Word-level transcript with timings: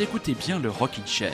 écoutez 0.00 0.34
bien 0.34 0.58
le 0.58 0.70
Rockin' 0.70 1.06
Chair. 1.06 1.32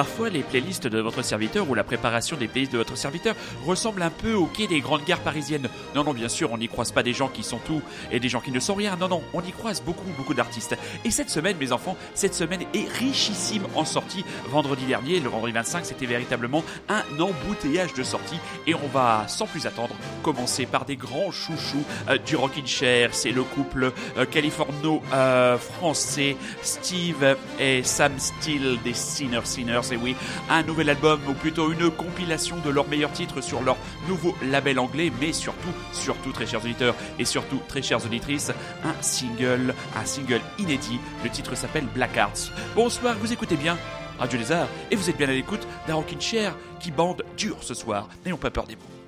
Parfois, 0.00 0.30
les 0.30 0.42
playlists 0.42 0.86
de 0.86 0.98
votre 0.98 1.20
serviteur 1.20 1.68
ou 1.68 1.74
la 1.74 1.84
préparation 1.84 2.38
des 2.38 2.48
playlists 2.48 2.72
de 2.72 2.78
votre 2.78 2.96
serviteur 2.96 3.36
ressemblent 3.66 4.00
un 4.00 4.08
peu 4.08 4.32
au 4.32 4.46
quai 4.46 4.66
des 4.66 4.80
grandes 4.80 5.04
gares 5.04 5.20
parisiennes. 5.20 5.68
Non, 5.94 6.04
non, 6.04 6.14
bien 6.14 6.30
sûr, 6.30 6.50
on 6.52 6.56
n'y 6.56 6.68
croise 6.68 6.90
pas 6.90 7.02
des 7.02 7.12
gens 7.12 7.28
qui 7.28 7.42
sont 7.42 7.58
tout 7.58 7.82
et 8.10 8.18
des 8.18 8.30
gens 8.30 8.40
qui 8.40 8.50
ne 8.50 8.60
sont 8.60 8.74
rien. 8.74 8.96
Non, 8.96 9.08
non, 9.08 9.20
on 9.34 9.42
y 9.42 9.52
croise 9.52 9.82
beaucoup, 9.82 10.08
beaucoup 10.16 10.32
d'artistes. 10.32 10.74
Et 11.04 11.10
cette 11.10 11.28
semaine, 11.28 11.58
mes 11.58 11.70
enfants, 11.70 11.98
cette 12.14 12.32
semaine 12.32 12.62
est 12.72 12.88
richissime 12.98 13.66
en 13.74 13.84
sortie. 13.84 14.24
Vendredi 14.48 14.86
dernier, 14.86 15.20
le 15.20 15.28
vendredi 15.28 15.52
25, 15.52 15.84
c'était 15.84 16.06
véritablement 16.06 16.64
un 16.88 17.02
embouteillage 17.20 17.92
de 17.92 18.02
sorties. 18.02 18.40
Et 18.66 18.74
on 18.74 18.88
va, 18.94 19.26
sans 19.28 19.46
plus 19.46 19.66
attendre, 19.66 19.94
commencer 20.22 20.64
par 20.64 20.86
des 20.86 20.96
grands 20.96 21.30
chouchous 21.30 21.84
euh, 22.08 22.16
du 22.16 22.36
Rockin' 22.36 22.66
Chair. 22.66 23.10
C'est 23.12 23.32
le 23.32 23.42
couple 23.42 23.92
euh, 24.16 24.24
californo-français 24.24 26.38
Steve 26.62 27.36
et 27.58 27.82
Sam 27.82 28.18
Steele 28.18 28.78
des 28.82 28.94
Sinner 28.94 29.40
Sinners 29.44 29.89
et 29.92 29.96
oui, 29.96 30.16
un 30.48 30.62
nouvel 30.62 30.90
album, 30.90 31.20
ou 31.28 31.32
plutôt 31.32 31.72
une 31.72 31.90
compilation 31.90 32.56
de 32.64 32.70
leurs 32.70 32.88
meilleurs 32.88 33.12
titres 33.12 33.40
sur 33.40 33.62
leur 33.62 33.76
nouveau 34.08 34.34
label 34.42 34.78
anglais, 34.78 35.12
mais 35.20 35.32
surtout, 35.32 35.72
surtout, 35.92 36.32
très 36.32 36.46
chers 36.46 36.64
auditeurs 36.64 36.94
et 37.18 37.24
surtout, 37.24 37.60
très 37.68 37.82
chères 37.82 38.04
auditrices, 38.04 38.52
un 38.84 39.02
single, 39.02 39.74
un 39.96 40.04
single 40.04 40.40
inédit. 40.58 40.98
Le 41.24 41.30
titre 41.30 41.54
s'appelle 41.54 41.86
Black 41.94 42.16
Hearts. 42.16 42.52
Bonsoir, 42.74 43.16
vous 43.20 43.32
écoutez 43.32 43.56
bien 43.56 43.78
Radio 44.18 44.38
Lézard 44.38 44.68
et 44.90 44.96
vous 44.96 45.08
êtes 45.08 45.16
bien 45.16 45.28
à 45.28 45.32
l'écoute 45.32 45.66
d'un 45.86 45.94
Rockin' 45.94 46.20
Chair 46.20 46.54
qui 46.78 46.90
bande 46.90 47.24
dur 47.36 47.56
ce 47.62 47.74
soir. 47.74 48.08
N'ayons 48.24 48.36
pas 48.36 48.50
peur 48.50 48.66
des 48.66 48.76
mots. 48.76 48.99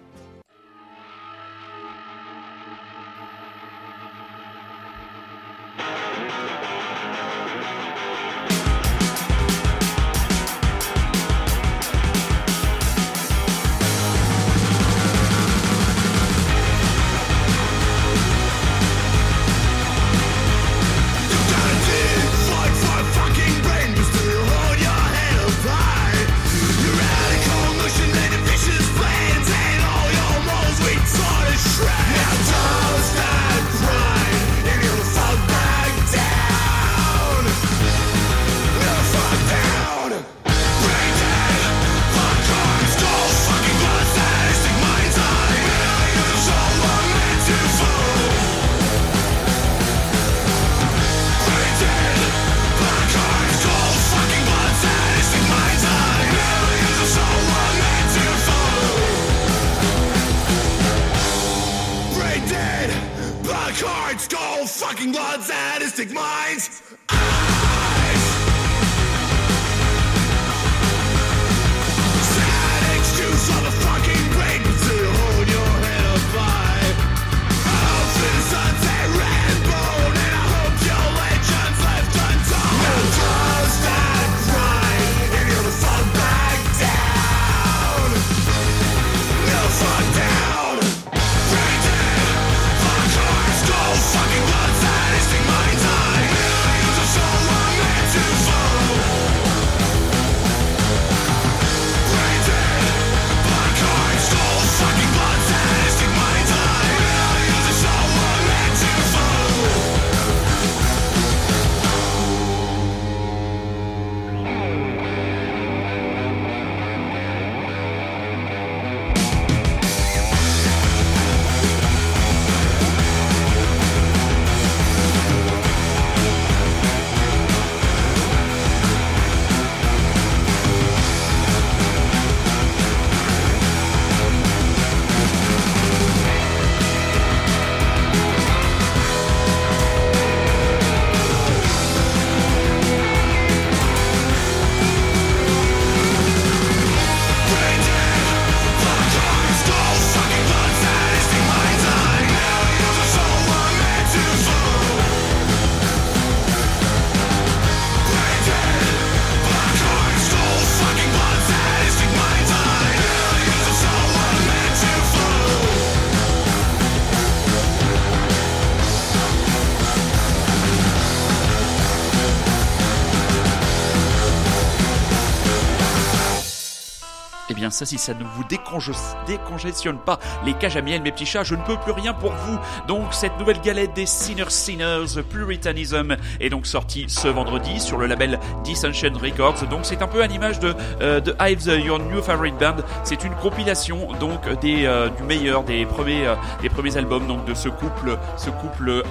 Si 177.84 177.98
ça 177.98 178.14
ne 178.14 178.24
vous 178.24 178.44
décongestionne 178.44 179.98
pas 179.98 180.18
les 180.44 180.54
cages 180.54 180.76
à 180.76 180.82
miel, 180.82 181.02
mes 181.02 181.12
petits 181.12 181.26
chats, 181.26 181.44
je 181.44 181.54
ne 181.54 181.62
peux 181.62 181.76
plus 181.76 181.92
rien 181.92 182.12
pour 182.14 182.32
vous. 182.32 182.58
Donc, 182.88 183.12
cette 183.14 183.38
nouvelle 183.38 183.60
galette 183.60 183.94
des 183.94 184.06
Sinner 184.06 184.44
Sinners, 184.48 185.22
Puritanism, 185.28 186.16
est 186.40 186.50
donc 186.50 186.66
sortie 186.66 187.06
ce 187.08 187.28
vendredi 187.28 187.80
sur 187.80 187.98
le 187.98 188.06
label 188.06 188.38
Dissension 188.64 189.12
Records. 189.14 189.66
Donc, 189.70 189.80
c'est 189.82 190.02
un 190.02 190.06
peu 190.06 190.22
à 190.22 190.26
l'image 190.26 190.60
de, 190.60 190.74
euh, 191.00 191.20
Hives, 191.40 191.66
Your 191.84 191.98
New 191.98 192.22
Favorite 192.22 192.56
Band. 192.58 192.76
C'est 193.04 193.24
une 193.24 193.34
compilation, 193.34 194.08
donc, 194.20 194.48
des, 194.60 194.84
euh, 194.86 195.08
du 195.08 195.22
meilleur 195.22 195.64
des 195.64 195.86
premiers, 195.86 196.26
euh, 196.26 196.34
des 196.60 196.68
premiers 196.68 196.96
albums, 196.96 197.26
donc, 197.26 197.44
de 197.44 197.54
ce 197.54 197.68
couple, 197.68 198.18
ce 198.36 198.50
couple 198.50 199.02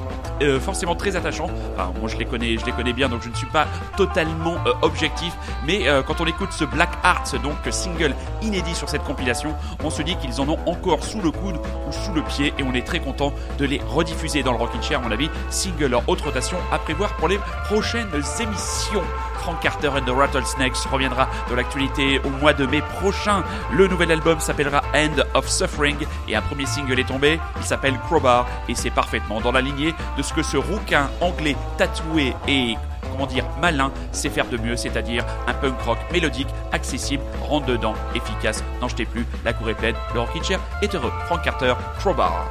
forcément 0.59 0.95
très 0.95 1.15
attachant. 1.15 1.49
Enfin, 1.75 1.91
moi, 1.99 2.09
je 2.09 2.17
les 2.17 2.25
connais, 2.25 2.57
je 2.57 2.65
les 2.65 2.71
connais 2.71 2.93
bien, 2.93 3.09
donc 3.09 3.21
je 3.23 3.29
ne 3.29 3.35
suis 3.35 3.47
pas 3.47 3.67
totalement 3.95 4.55
objectif. 4.81 5.33
Mais 5.65 5.85
quand 6.07 6.19
on 6.19 6.25
écoute 6.25 6.51
ce 6.51 6.65
Black 6.65 6.89
Hearts, 7.03 7.39
donc, 7.41 7.55
single 7.69 8.15
inédit 8.41 8.60
sur 8.69 8.89
cette 8.89 9.03
compilation, 9.03 9.55
on 9.83 9.89
se 9.89 10.01
dit 10.01 10.15
qu'ils 10.15 10.39
en 10.39 10.47
ont 10.47 10.59
encore 10.65 11.03
sous 11.03 11.21
le 11.21 11.31
coude 11.31 11.57
ou 11.87 11.91
sous 11.91 12.13
le 12.13 12.21
pied 12.21 12.53
et 12.57 12.63
on 12.63 12.73
est 12.73 12.85
très 12.85 12.99
content 12.99 13.33
de 13.57 13.65
les 13.65 13.79
rediffuser 13.79 14.43
dans 14.43 14.51
le 14.51 14.57
Rockin' 14.57 14.81
Chair, 14.81 14.99
à 14.99 15.01
mon 15.01 15.11
avis, 15.11 15.29
single 15.49 15.87
leur 15.87 16.03
haute 16.07 16.21
rotation 16.21 16.57
à 16.71 16.79
prévoir 16.79 17.15
pour 17.17 17.27
les 17.27 17.39
prochaines 17.65 18.09
émissions. 18.39 19.03
Frank 19.41 19.59
Carter 19.59 19.89
and 19.89 20.05
the 20.05 20.15
Rattlesnakes 20.15 20.85
reviendra 20.91 21.27
dans 21.49 21.55
l'actualité 21.55 22.19
au 22.23 22.29
mois 22.29 22.53
de 22.53 22.65
mai 22.67 22.81
prochain. 22.99 23.43
Le 23.73 23.87
nouvel 23.87 24.11
album 24.11 24.39
s'appellera 24.39 24.83
End 24.93 25.23
of 25.33 25.49
Suffering 25.49 25.97
et 26.27 26.35
un 26.35 26.41
premier 26.41 26.67
single 26.67 26.99
est 26.99 27.07
tombé. 27.07 27.39
Il 27.57 27.63
s'appelle 27.63 27.97
Crowbar 28.05 28.45
et 28.69 28.75
c'est 28.75 28.91
parfaitement 28.91 29.41
dans 29.41 29.51
la 29.51 29.61
lignée 29.61 29.95
de 30.15 30.21
ce 30.21 30.33
que 30.33 30.43
ce 30.43 30.57
rouquin 30.57 31.09
anglais 31.21 31.55
tatoué 31.77 32.35
et 32.47 32.77
comment 33.11 33.25
dire, 33.25 33.45
malin, 33.59 33.91
c'est 34.11 34.29
faire 34.29 34.47
de 34.47 34.57
mieux, 34.57 34.75
c'est-à-dire 34.75 35.25
un 35.47 35.53
punk 35.53 35.79
rock 35.81 35.97
mélodique, 36.11 36.49
accessible, 36.71 37.23
rentre 37.41 37.65
dedans, 37.65 37.93
efficace, 38.15 38.63
n'en 38.81 38.87
jetez 38.87 39.05
plus, 39.05 39.25
la 39.43 39.53
cour 39.53 39.69
est 39.69 39.75
pleine, 39.75 39.95
le 40.13 40.21
Kitcher 40.33 40.57
est 40.81 40.93
heureux. 40.95 41.11
Frank 41.25 41.43
Carter, 41.43 41.73
Crowbar. 41.99 42.45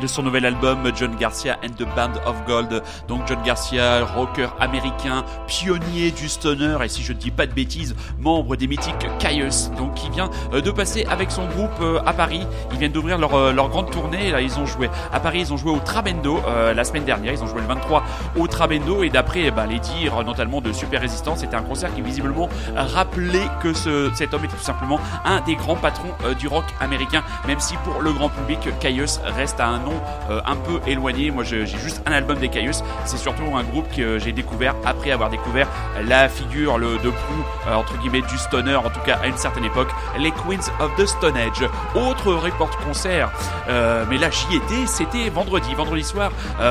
De 0.00 0.06
son 0.06 0.22
nouvel 0.22 0.46
album 0.46 0.92
John 0.94 1.16
Garcia 1.18 1.58
and 1.64 1.72
the 1.76 1.86
Band 1.96 2.20
of 2.24 2.36
Gold. 2.46 2.82
Donc 3.08 3.26
John 3.26 3.38
Garcia, 3.44 4.04
rocker 4.04 4.48
américain, 4.60 5.24
pionnier 5.48 6.12
du 6.12 6.28
stoner 6.28 6.76
et 6.84 6.88
si 6.88 7.02
je 7.02 7.12
ne 7.12 7.18
dis 7.18 7.32
pas 7.32 7.46
de 7.46 7.52
bêtises, 7.52 7.96
membre 8.20 8.54
des 8.54 8.68
mythiques 8.68 9.08
Caius. 9.18 9.70
Donc 9.76 9.94
qui 9.94 10.08
vient 10.10 10.30
euh, 10.52 10.60
de 10.60 10.70
passer 10.70 11.04
avec 11.10 11.32
son 11.32 11.46
groupe 11.46 11.70
euh, 11.80 11.98
à 12.06 12.12
Paris. 12.12 12.46
Ils 12.72 12.78
viennent 12.78 12.92
d'ouvrir 12.92 13.18
leur, 13.18 13.34
euh, 13.34 13.52
leur 13.52 13.70
grande 13.70 13.90
tournée. 13.90 14.30
Là, 14.30 14.40
ils 14.40 14.56
ont 14.60 14.66
joué 14.66 14.88
à 15.12 15.18
Paris, 15.18 15.40
ils 15.40 15.52
ont 15.52 15.56
joué 15.56 15.72
au 15.72 15.80
Trabendo 15.80 16.40
la 16.74 16.84
semaine 16.84 17.04
dernière. 17.04 17.32
Ils 17.32 17.42
ont 17.42 17.46
joué 17.46 17.60
le 17.60 17.66
23 17.66 18.04
au 18.36 18.46
Trabendo 18.46 19.02
et 19.02 19.10
d'après 19.10 19.44
eh 19.46 19.50
ben, 19.50 19.66
les 19.66 19.80
dires 19.80 20.22
notamment 20.24 20.60
de 20.60 20.72
Super 20.72 21.00
Résistance, 21.00 21.40
c'était 21.40 21.56
un 21.56 21.62
concert 21.62 21.92
qui 21.94 22.02
visiblement 22.02 22.48
rappelait 22.76 23.48
que 23.62 23.72
ce, 23.72 24.10
cet 24.14 24.34
homme 24.34 24.44
était 24.44 24.56
tout 24.56 24.62
simplement 24.62 25.00
un 25.24 25.40
des 25.40 25.56
grands 25.56 25.76
patrons 25.76 26.12
du 26.38 26.46
rock 26.46 26.64
américain, 26.80 27.22
même 27.46 27.60
si 27.60 27.74
pour 27.78 28.00
le 28.00 28.12
grand 28.12 28.28
public, 28.28 28.58
Caius 28.80 29.20
reste 29.24 29.60
un 29.60 29.80
euh, 30.30 30.40
un 30.46 30.56
peu 30.56 30.80
éloigné. 30.86 31.30
Moi, 31.30 31.44
j'ai 31.44 31.66
juste 31.66 32.02
un 32.06 32.12
album 32.12 32.38
des 32.38 32.48
Caius. 32.48 32.82
C'est 33.04 33.16
surtout 33.16 33.56
un 33.56 33.62
groupe 33.62 33.90
que 33.94 34.18
j'ai 34.18 34.32
découvert 34.32 34.74
après 34.84 35.10
avoir 35.10 35.30
découvert 35.30 35.68
la 36.02 36.28
figure 36.28 36.78
le, 36.78 36.98
de 36.98 37.10
proue, 37.10 37.44
euh, 37.66 37.74
entre 37.74 37.96
guillemets, 37.98 38.22
du 38.22 38.38
stoner, 38.38 38.76
en 38.76 38.90
tout 38.90 39.00
cas 39.04 39.18
à 39.22 39.26
une 39.26 39.36
certaine 39.36 39.64
époque, 39.64 39.88
les 40.18 40.30
Queens 40.30 40.70
of 40.80 40.94
the 40.96 41.06
Stone 41.06 41.36
Age. 41.36 41.68
Autre 41.94 42.32
report 42.32 42.76
concert, 42.78 43.30
euh, 43.68 44.04
mais 44.08 44.18
là 44.18 44.28
j'y 44.30 44.56
étais, 44.56 44.86
c'était 44.86 45.28
vendredi, 45.30 45.74
vendredi 45.74 46.04
soir, 46.04 46.30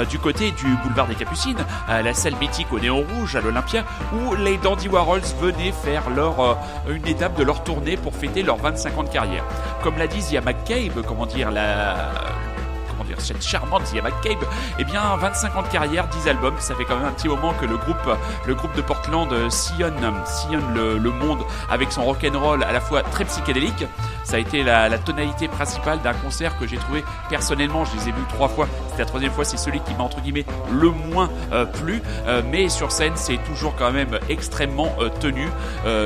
du 0.09 0.19
côté 0.19 0.51
du 0.51 0.75
boulevard 0.83 1.07
des 1.07 1.15
Capucines, 1.15 1.57
à 1.87 2.01
la 2.01 2.13
salle 2.13 2.35
mythique 2.35 2.71
au 2.71 2.79
Néon 2.79 3.03
Rouge, 3.03 3.35
à 3.35 3.41
l'Olympia, 3.41 3.83
où 4.13 4.35
les 4.35 4.57
Dandy 4.57 4.87
Warhols 4.87 5.21
venaient 5.41 5.71
faire 5.71 6.09
leur, 6.09 6.57
une 6.89 7.07
étape 7.07 7.37
de 7.37 7.43
leur 7.43 7.63
tournée 7.63 7.97
pour 7.97 8.15
fêter 8.15 8.43
leurs 8.43 8.57
25 8.57 8.97
ans 8.97 9.03
de 9.03 9.09
carrière. 9.09 9.43
Comme 9.83 9.97
l'a 9.97 10.07
dit 10.07 10.21
Zia 10.21 10.41
McCabe, 10.41 11.03
comment 11.05 11.25
dire, 11.25 11.51
la 11.51 12.11
cette 13.19 13.43
charmante 13.43 13.85
Zia 13.85 14.01
McCabe, 14.01 14.43
eh 14.79 14.83
bien 14.83 15.15
25 15.17 15.55
ans 15.55 15.61
de 15.61 15.67
carrière, 15.67 16.07
10 16.07 16.27
albums, 16.27 16.55
ça 16.59 16.75
fait 16.75 16.85
quand 16.85 16.97
même 16.97 17.07
un 17.07 17.11
petit 17.11 17.27
moment 17.27 17.53
que 17.53 17.65
le 17.65 17.77
groupe, 17.77 18.17
le 18.45 18.55
groupe 18.55 18.75
de 18.75 18.81
Portland 18.81 19.29
sillonne, 19.49 19.95
sillonne 20.25 20.73
le, 20.73 21.11
monde 21.11 21.39
avec 21.69 21.91
son 21.91 22.03
rock'n'roll 22.03 22.63
à 22.63 22.71
la 22.71 22.81
fois 22.81 23.01
très 23.03 23.25
psychédélique, 23.25 23.85
ça 24.23 24.35
a 24.35 24.39
été 24.39 24.63
la, 24.63 24.97
tonalité 24.97 25.47
principale 25.47 26.01
d'un 26.01 26.13
concert 26.13 26.57
que 26.57 26.67
j'ai 26.67 26.77
trouvé 26.77 27.03
personnellement, 27.29 27.85
je 27.85 27.95
les 27.95 28.09
ai 28.09 28.11
vus 28.11 28.25
trois 28.29 28.49
fois, 28.49 28.67
c'était 28.89 29.03
la 29.03 29.05
troisième 29.05 29.31
fois, 29.31 29.45
c'est 29.45 29.57
celui 29.57 29.79
qui 29.79 29.93
m'a 29.93 30.03
entre 30.03 30.21
guillemets 30.21 30.45
le 30.71 30.89
moins 30.89 31.29
euh, 31.53 31.65
plu, 31.65 32.01
euh, 32.27 32.41
mais 32.45 32.69
sur 32.69 32.91
scène 32.91 33.13
c'est 33.15 33.37
toujours 33.45 33.75
quand 33.77 33.91
même 33.91 34.19
extrêmement 34.29 34.93
euh, 34.99 35.09
tenu. 35.19 35.47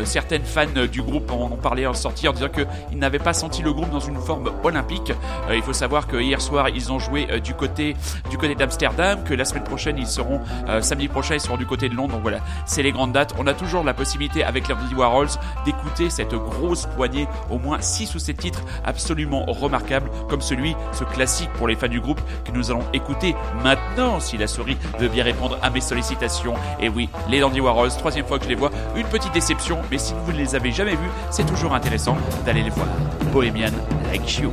certaines 0.05 0.43
fans 0.43 0.65
du 0.91 1.01
groupe 1.01 1.31
en 1.31 1.51
ont 1.51 1.57
parlé 1.57 1.87
en 1.87 1.93
sortie 1.93 2.27
en 2.27 2.33
disant 2.33 2.49
qu'ils 2.49 2.97
n'avaient 2.97 3.19
pas 3.19 3.33
senti 3.33 3.61
le 3.61 3.73
groupe 3.73 3.89
dans 3.89 3.99
une 3.99 4.19
forme 4.19 4.51
olympique. 4.63 5.11
il 5.51 5.61
faut 5.61 5.73
savoir 5.73 6.07
que 6.07 6.17
hier 6.17 6.41
soir 6.41 6.69
ils 6.69 6.91
ont 6.91 6.99
joué 7.01 7.41
du 7.41 7.53
côté 7.53 7.95
du 8.29 8.37
côté 8.37 8.55
d'Amsterdam, 8.55 9.23
que 9.23 9.33
la 9.33 9.45
semaine 9.45 9.63
prochaine 9.63 9.97
ils 9.97 10.07
seront 10.07 10.39
samedi 10.81 11.07
prochain 11.07 11.35
ils 11.35 11.41
seront 11.41 11.57
du 11.57 11.65
côté 11.65 11.89
de 11.89 11.95
Londres. 11.95 12.13
Donc 12.13 12.21
voilà, 12.21 12.39
c'est 12.65 12.83
les 12.83 12.91
grandes 12.91 13.11
dates. 13.11 13.33
On 13.37 13.47
a 13.47 13.53
toujours 13.53 13.83
la 13.83 13.93
possibilité 13.93 14.43
avec 14.43 14.67
les 14.67 14.95
Warhols 14.95 15.29
d'écouter 15.65 16.09
cette 16.09 16.33
grosse 16.33 16.87
poignée, 16.95 17.27
au 17.49 17.57
moins 17.57 17.81
6 17.81 18.07
sous 18.07 18.19
ces 18.19 18.33
titres 18.33 18.61
absolument 18.85 19.45
remarquables, 19.47 20.09
comme 20.29 20.41
celui, 20.41 20.75
ce 20.91 21.03
classique 21.03 21.49
pour 21.53 21.67
les 21.67 21.75
fans 21.75 21.87
du 21.87 22.01
groupe, 22.01 22.21
que 22.45 22.51
nous 22.51 22.71
allons 22.71 22.83
écouter 22.93 23.35
maintenant, 23.63 24.19
si 24.19 24.37
la 24.37 24.47
souris 24.47 24.77
veut 24.99 25.07
bien 25.07 25.23
répondre 25.23 25.57
à 25.61 25.69
mes 25.69 25.81
sollicitations. 25.81 26.53
Et 26.79 26.89
oui, 26.89 27.09
les 27.29 27.39
Dandy 27.39 27.61
Warhols, 27.61 27.91
troisième 27.91 28.25
fois 28.25 28.37
que 28.37 28.45
je 28.45 28.49
les 28.49 28.55
vois, 28.55 28.71
une 28.95 29.07
petite 29.07 29.33
déception, 29.33 29.79
mais 29.89 29.97
si 29.97 30.13
vous 30.25 30.31
ne 30.31 30.37
les 30.37 30.55
avez 30.55 30.71
jamais 30.71 30.95
vus, 30.95 31.09
c'est 31.29 31.45
toujours 31.45 31.73
intéressant 31.73 32.17
d'aller 32.45 32.63
les 32.63 32.69
voir. 32.69 32.87
Bohemian 33.31 33.71
Like 34.11 34.39
You. 34.39 34.51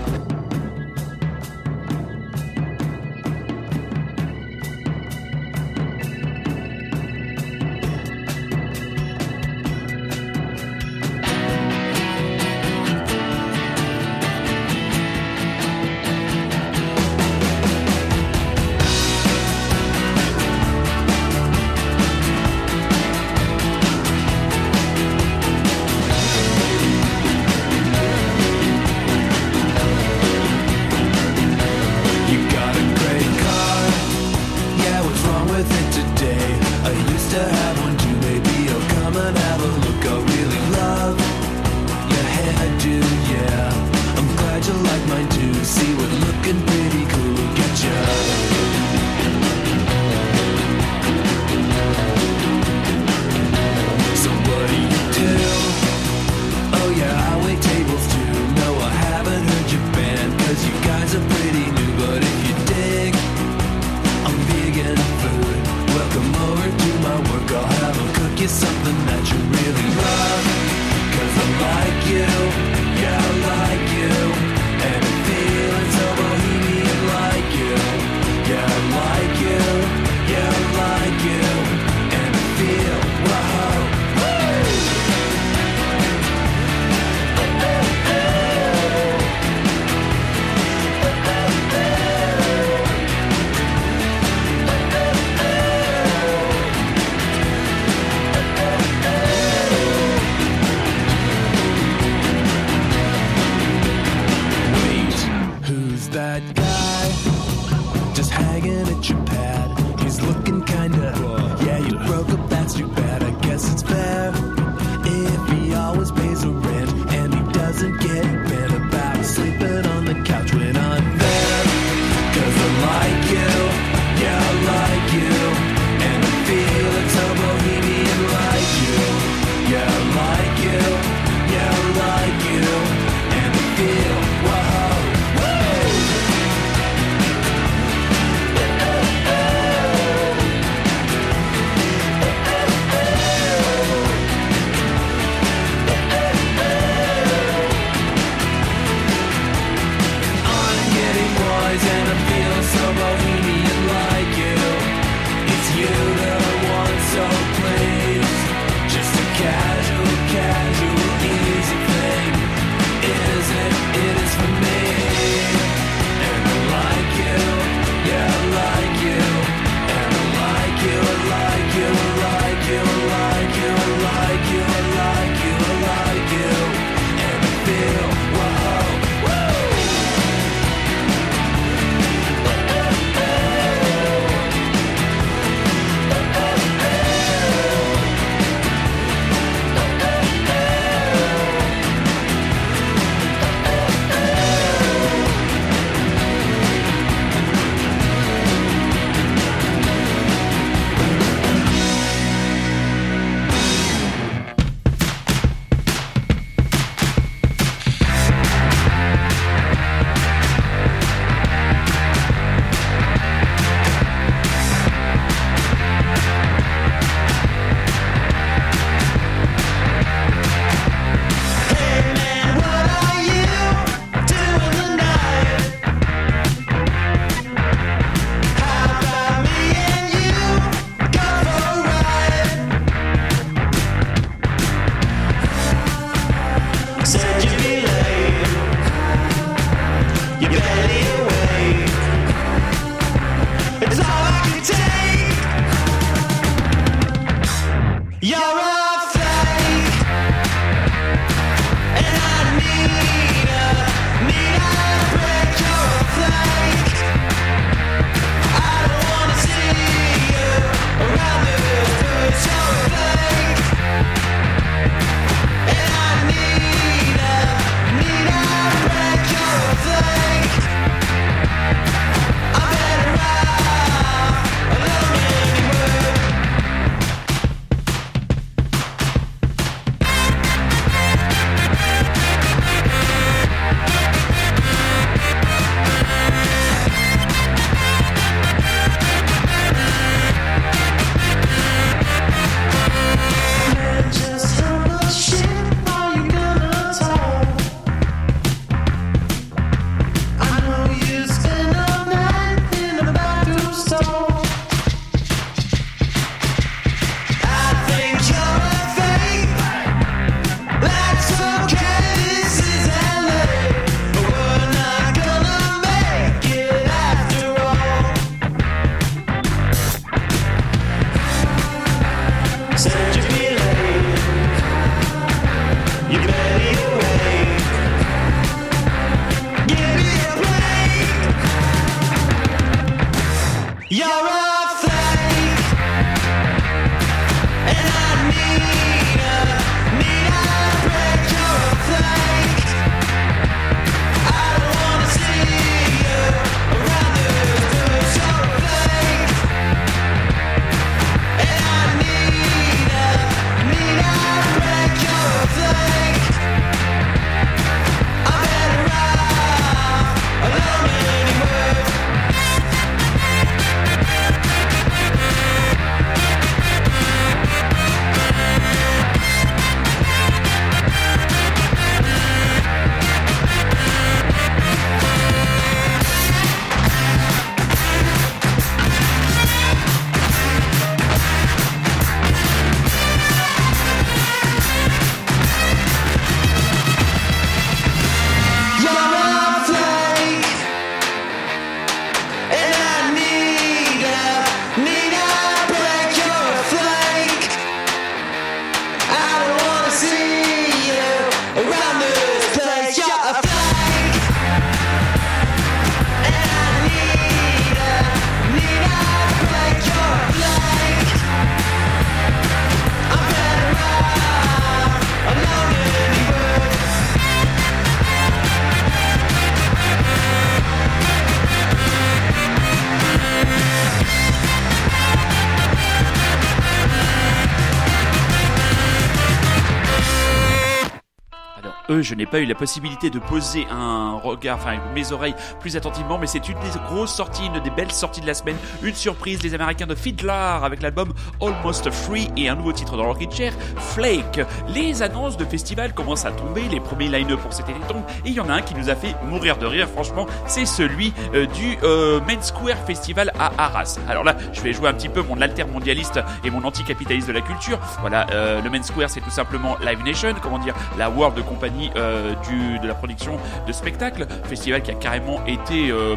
Je 432.02 432.14
n'ai 432.14 432.26
pas 432.26 432.40
eu 432.40 432.46
la 432.46 432.54
possibilité 432.54 433.11
de 433.11 433.18
poser 433.18 433.66
un 433.70 434.18
regard, 434.18 434.56
enfin 434.56 434.76
mes 434.94 435.12
oreilles 435.12 435.34
plus 435.61 435.76
attentivement, 435.76 436.18
mais 436.18 436.26
c'est 436.26 436.48
une 436.48 436.58
des 436.58 436.78
grosses 436.87 437.14
sorties, 437.14 437.46
une 437.46 437.61
des 437.61 437.70
belles 437.70 437.92
sorties 437.92 438.20
de 438.20 438.26
la 438.26 438.34
semaine, 438.34 438.56
une 438.82 438.94
surprise, 438.94 439.42
les 439.42 439.54
Américains 439.54 439.87
de 439.87 439.94
Fiddler 439.94 440.32
avec 440.62 440.82
l'album 440.82 441.12
Almost 441.40 441.90
Free 441.90 442.28
et 442.37 442.48
un 442.48 442.54
nouveau 442.54 442.72
titre 442.72 442.96
dans 442.96 443.04
leur 443.04 443.18
chair, 443.30 443.52
Flake. 443.76 444.40
Les 444.68 445.02
annonces 445.02 445.37
de 445.37 445.44
festival 445.44 445.92
commencent 445.92 446.24
à 446.24 446.30
tomber, 446.30 446.62
les 446.70 446.80
premiers 446.80 447.08
line-up 447.08 447.40
pour 447.40 447.52
cet 447.52 447.68
été 447.68 447.78
tombent, 447.88 448.04
et 448.24 448.28
il 448.28 448.34
y 448.34 448.40
en 448.40 448.48
a 448.48 448.54
un 448.54 448.62
qui 448.62 448.74
nous 448.74 448.90
a 448.90 448.94
fait 448.94 449.14
mourir 449.24 449.58
de 449.58 449.66
rire, 449.66 449.88
franchement, 449.88 450.26
c'est 450.46 450.66
celui 450.66 451.12
euh, 451.34 451.46
du 451.46 451.78
euh, 451.82 452.20
Main 452.26 452.40
Square 452.40 452.78
Festival 452.87 453.32
à 453.38 453.52
Arras. 453.58 453.98
Alors 454.08 454.24
là, 454.24 454.37
je 454.52 454.61
vais 454.61 454.72
jouer 454.72 454.88
un 454.88 454.94
petit 454.94 455.08
peu 455.08 455.22
mon 455.22 455.40
alter 455.40 455.64
mondialiste 455.64 456.20
et 456.44 456.50
mon 456.50 456.64
anticapitaliste 456.64 457.28
de 457.28 457.32
la 457.32 457.40
culture. 457.40 457.78
Voilà, 458.00 458.26
euh, 458.32 458.62
le 458.62 458.70
Main 458.70 458.82
Square, 458.82 459.11
c'est 459.11 459.20
tout 459.20 459.30
simplement 459.30 459.76
Live 459.84 460.02
Nation, 460.04 460.34
comment 460.42 460.58
dire, 460.58 460.74
la 460.96 461.11
World 461.11 461.44
Company 461.44 461.88
euh, 461.96 462.35
de 462.83 462.87
la 462.87 462.94
production 462.94 463.38
de 463.66 463.72
spectacles. 463.72 464.27
Festival 464.44 464.83
qui 464.83 464.90
a 464.90 464.94
carrément 464.94 465.44
été 465.46 465.90
euh, 465.90 466.16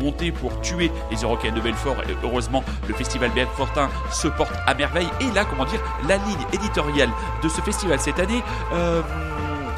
monté 0.00 0.32
pour 0.32 0.60
tuer 0.60 0.90
les 1.10 1.18
Européens 1.18 1.52
de 1.52 1.60
Belfort. 1.60 1.96
Et 2.08 2.16
heureusement, 2.24 2.62
le 2.88 2.94
festival 2.94 3.30
Belfortin 3.34 3.88
se 4.10 4.28
porte 4.28 4.54
à 4.66 4.74
merveille. 4.74 5.08
Et 5.20 5.34
là, 5.34 5.44
comment 5.44 5.64
dire, 5.64 5.80
la 6.08 6.16
ligne 6.16 6.46
éditoriale 6.52 7.10
de 7.42 7.48
ce 7.48 7.60
festival 7.60 7.98
cette 8.00 8.18
année. 8.18 8.42
Euh, 8.72 9.02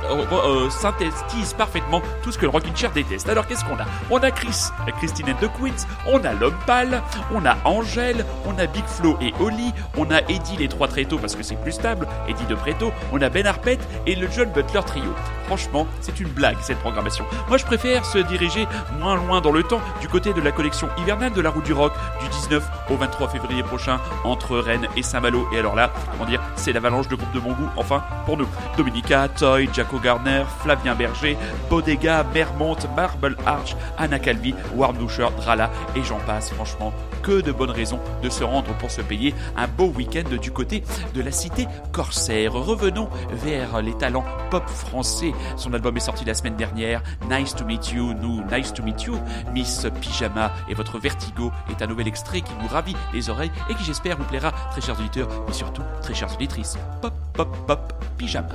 euh, 0.09 0.71
synthétise 0.71 1.53
parfaitement 1.55 2.03
tout 2.23 2.33
ce 2.33 2.39
que 2.39 2.45
le 2.45 2.51
Rockin' 2.51 2.75
Chair 2.75 2.91
déteste. 2.93 3.29
Alors 3.29 3.47
qu'est-ce 3.47 3.65
qu'on 3.65 3.77
a? 3.77 3.87
On 4.11 4.19
a 4.19 4.31
Chris, 4.31 4.71
Christine 4.99 5.31
and 5.31 5.47
the 5.47 5.51
Queens, 5.59 5.87
on 6.07 6.25
a 6.25 6.33
L'Homme 6.33 6.59
Pâle, 6.67 7.03
on 7.33 7.45
a 7.45 7.57
Angèle, 7.65 8.25
on 8.47 8.59
a 8.59 8.67
Big 8.67 8.85
Flo 8.87 9.17
et 9.21 9.33
Oli, 9.41 9.73
on 9.97 10.11
a 10.11 10.21
Eddie 10.23 10.57
les 10.59 10.69
trois 10.69 10.89
tréteaux 10.89 11.19
parce 11.19 11.35
que 11.35 11.43
c'est 11.43 11.57
plus 11.57 11.73
stable, 11.73 12.07
Eddie 12.29 12.47
de 12.47 12.55
Préto, 12.55 12.93
on 13.13 13.21
a 13.21 13.29
Ben 13.29 13.47
Arpet 13.47 13.79
et 14.07 14.15
le 14.15 14.29
John 14.31 14.51
Butler 14.51 14.81
Trio. 14.87 15.15
Franchement, 15.47 15.87
c'est 16.01 16.21
une 16.21 16.29
blague 16.29 16.59
cette 16.61 16.79
programmation. 16.79 17.25
Moi 17.49 17.59
je 17.59 17.65
préfère 17.65 18.05
se 18.05 18.19
diriger 18.19 18.67
moins 18.99 19.17
loin 19.17 19.41
dans 19.41 19.53
le 19.53 19.63
temps 19.63 19.81
du 20.01 20.09
côté 20.09 20.33
de 20.33 20.41
la 20.41 20.53
collection 20.53 20.89
hivernale 20.99 21.33
de 21.33 21.41
la 21.41 21.51
route 21.51 21.65
du 21.65 21.73
rock 21.73 21.93
du 22.21 22.29
19 22.29 22.65
au 22.91 22.97
23 22.97 23.29
février 23.29 23.63
prochain 23.63 23.99
entre 24.25 24.59
Rennes 24.59 24.89
et 24.97 25.03
Saint-Malo. 25.03 25.49
Et 25.53 25.59
alors 25.59 25.75
là, 25.75 25.91
comment 26.13 26.29
dire, 26.29 26.41
c'est 26.57 26.73
l'avalanche 26.73 27.09
de 27.09 27.17
groupe 27.17 27.33
de 27.33 27.41
bon 27.41 27.53
goût, 27.53 27.69
enfin 27.77 28.03
pour 28.27 28.37
nous. 28.37 28.49
Dominica, 28.77 29.29
Toy, 29.29 29.69
Jaco 29.73 29.98
Garner, 29.99 30.45
Flavien 30.63 30.95
Berger, 30.95 31.37
Bodega, 31.71 32.25
Mermont, 32.35 32.77
Marble 32.97 33.37
Arch, 33.47 33.77
Anna 33.97 34.19
Calvi, 34.19 34.55
Warnusher, 34.75 35.29
Drala 35.37 35.71
et 35.97 36.03
j'en 36.03 36.19
passe. 36.21 36.51
Franchement, 36.51 36.93
que 37.23 37.41
de 37.41 37.53
bonnes 37.53 37.71
raisons 37.71 38.01
de 38.23 38.29
se 38.29 38.45
rendre 38.45 38.73
pour 38.79 38.91
se 38.91 39.01
payer 39.01 39.35
un 39.57 39.67
beau 39.67 39.93
week-end 39.97 40.37
du 40.41 40.51
côté 40.51 40.83
de 41.15 41.23
la 41.23 41.33
cité 41.33 41.67
corsaire. 41.93 42.53
Revenons 42.53 43.09
vers 43.31 43.83
les 43.83 43.97
talents 43.97 44.25
pop 44.51 44.67
français. 44.69 45.33
Son 45.57 45.73
album 45.75 45.97
est 45.97 46.01
sorti 46.01 46.25
la 46.25 46.35
semaine 46.35 46.57
dernière. 46.57 47.03
Nice 47.31 47.55
to 47.55 47.65
meet 47.65 47.93
you, 47.93 48.15
nous, 48.15 48.43
nice 48.51 48.73
to 48.73 48.83
meet 48.83 49.03
you. 49.03 49.19
Miss 49.53 49.87
Pyjama 50.01 50.53
et 50.69 50.75
votre 50.75 50.99
vertigo 50.99 51.53
est 51.71 51.83
un 51.83 51.87
nouvel 51.87 52.09
extrait 52.09 52.41
qui 52.41 52.53
vous 52.61 52.69
ravit 52.69 52.97
les 53.13 53.31
oreilles 53.31 53.53
et 53.69 53.75
qui 53.75 53.85
j'espère 53.85 54.17
vous 54.17 54.25
plaira, 54.25 54.53
très 54.71 54.81
chers 54.81 54.99
auditeurs, 54.99 55.29
mais 55.47 55.53
surtout 55.53 55.83
très 56.03 56.15
chères 56.15 56.33
auditrices. 56.35 56.79
Pop, 57.01 57.15
pop, 57.35 57.57
pop, 57.67 57.93
pyjama. 58.17 58.49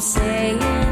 Saying 0.00 0.85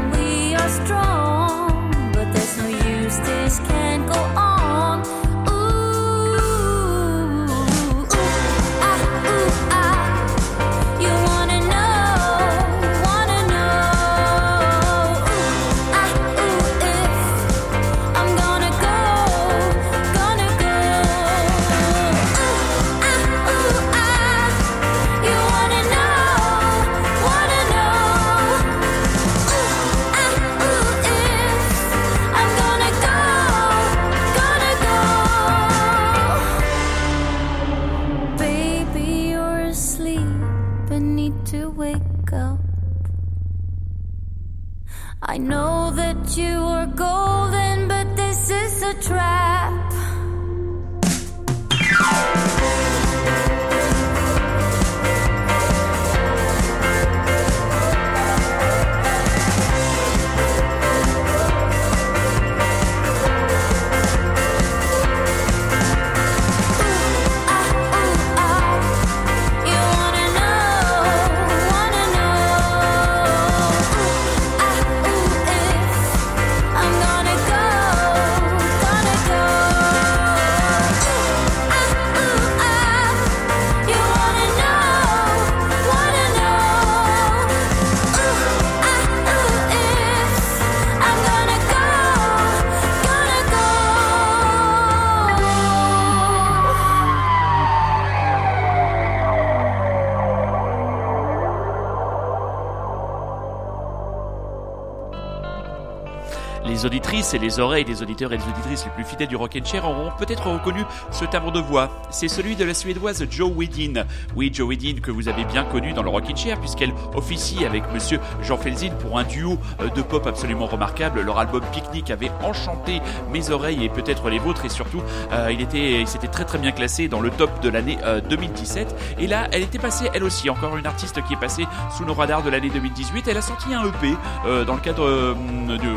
Les 106.67 106.85
auditrices 106.85 107.33
et 107.33 107.39
les 107.39 107.59
oreilles 107.59 107.85
des 107.85 108.01
auditeurs 108.01 108.33
et 108.33 108.37
des 108.37 108.43
auditrices 108.43 108.85
les 108.85 108.91
plus 108.91 109.03
fidèles 109.03 109.27
du 109.27 109.35
Rock 109.35 109.57
and 109.59 109.65
Chair 109.65 109.85
auront 109.85 110.11
peut-être 110.17 110.47
reconnu 110.47 110.83
ce 111.11 111.25
timbre 111.25 111.51
de 111.51 111.59
voix. 111.59 111.89
C'est 112.09 112.27
celui 112.27 112.55
de 112.55 112.65
la 112.65 112.73
suédoise 112.73 113.25
Joe 113.29 113.51
Wedin. 113.55 114.05
Oui, 114.35 114.51
Joe 114.53 114.67
Wedin 114.67 114.99
que 115.01 115.11
vous 115.11 115.27
avez 115.29 115.45
bien 115.45 115.63
connu 115.63 115.93
dans 115.93 116.03
le 116.03 116.09
Rock 116.09 116.25
and 116.31 116.35
Chair 116.35 116.59
puisqu'elle 116.59 116.93
officie 117.13 117.65
avec 117.65 117.83
monsieur 117.93 118.19
Jean 118.41 118.57
Felzin 118.57 118.91
pour 118.99 119.17
un 119.17 119.23
duo 119.23 119.57
euh, 119.81 119.89
de 119.89 120.01
pop 120.01 120.25
absolument 120.27 120.65
remarquable. 120.65 121.21
Leur 121.21 121.39
album 121.39 121.61
Picnic 121.71 122.09
avait 122.11 122.31
enchanté 122.43 123.01
mes 123.31 123.49
oreilles 123.51 123.83
et 123.83 123.89
peut-être 123.89 124.29
les 124.29 124.39
vôtres 124.39 124.65
et 124.65 124.69
surtout 124.69 125.01
euh, 125.31 125.51
il 125.51 125.61
était 125.61 126.01
il 126.01 126.07
s'était 126.07 126.27
très 126.27 126.45
très 126.45 126.57
bien 126.57 126.71
classé 126.71 127.07
dans 127.07 127.21
le 127.21 127.29
top 127.29 127.61
de 127.61 127.69
l'année 127.69 127.97
euh, 128.03 128.21
2017 128.21 129.15
et 129.19 129.27
là 129.27 129.47
elle 129.51 129.63
était 129.63 129.79
passée 129.79 130.09
elle 130.13 130.23
aussi 130.23 130.49
encore 130.49 130.77
une 130.77 130.85
artiste 130.85 131.21
qui 131.27 131.33
est 131.33 131.39
passée 131.39 131.65
sous 131.95 132.05
nos 132.05 132.13
radars 132.13 132.43
de 132.43 132.49
l'année 132.49 132.69
2018 132.69 133.27
elle 133.27 133.37
a 133.37 133.41
sorti 133.41 133.73
un 133.73 133.83
EP 133.85 134.15
euh, 134.45 134.65
dans 134.65 134.75
le 134.75 134.81
cadre 134.81 135.05
euh, 135.05 135.33
de 135.33 135.89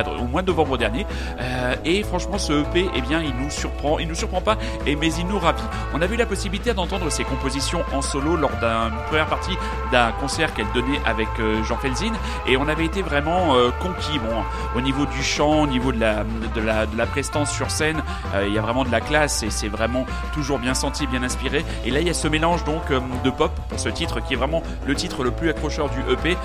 au 0.00 0.26
mois 0.26 0.42
de 0.42 0.46
novembre 0.48 0.78
dernier. 0.78 1.06
Euh, 1.40 1.74
et 1.84 2.02
franchement 2.02 2.38
ce 2.38 2.52
EP 2.62 2.88
eh 2.94 3.00
bien 3.00 3.20
il 3.22 3.34
nous 3.36 3.50
surprend 3.50 3.98
il 3.98 4.08
nous 4.08 4.14
surprend 4.14 4.40
pas 4.40 4.56
et 4.86 4.96
mais 4.96 5.12
il 5.14 5.26
nous 5.26 5.38
ravit. 5.38 5.62
On 5.94 6.02
avait 6.02 6.14
eu 6.14 6.18
la 6.18 6.26
possibilité 6.26 6.74
d'entendre 6.74 7.10
ses 7.10 7.24
compositions 7.24 7.82
en 7.92 8.02
solo 8.02 8.36
lors 8.36 8.50
d'une 8.50 8.98
première 9.08 9.26
partie 9.26 9.56
d'un 9.90 10.12
concert 10.12 10.54
qu'elle 10.54 10.70
donnait 10.74 11.00
avec 11.04 11.28
euh, 11.40 11.62
Jean 11.64 11.76
Felzin 11.76 12.12
et 12.46 12.56
on 12.56 12.68
avait 12.68 12.84
été 12.84 13.02
vraiment 13.02 13.54
euh, 13.54 13.70
conquis. 13.80 14.18
Bon 14.18 14.42
au 14.76 14.80
niveau 14.80 15.06
du 15.06 15.22
chant 15.22 15.62
au 15.62 15.66
niveau 15.66 15.92
de 15.92 16.00
la 16.00 16.24
de 16.54 16.60
la, 16.60 16.86
de 16.86 16.96
la 16.96 17.06
prestance 17.06 17.50
sur 17.50 17.70
scène 17.70 18.02
il 18.46 18.52
y 18.52 18.58
a 18.58 18.62
vraiment 18.62 18.84
de 18.84 18.90
la 18.90 19.00
classe 19.00 19.42
et 19.42 19.50
c'est 19.50 19.68
vraiment 19.68 20.06
toujours 20.32 20.58
bien 20.58 20.74
senti 20.74 21.06
bien 21.06 21.22
inspiré. 21.22 21.64
Et 21.84 21.90
là 21.90 22.00
il 22.00 22.06
y 22.06 22.10
a 22.10 22.14
ce 22.14 22.28
mélange 22.28 22.64
donc 22.64 22.82
de 22.90 23.30
pop 23.30 23.52
pour 23.68 23.78
ce 23.78 23.88
titre 23.88 24.20
qui 24.20 24.34
est 24.34 24.36
vraiment 24.36 24.62
le 24.86 24.94
titre 24.94 25.24
le 25.24 25.30
plus 25.30 25.50
accrocheur 25.50 25.88
du 25.90 26.00
EP 26.12 26.36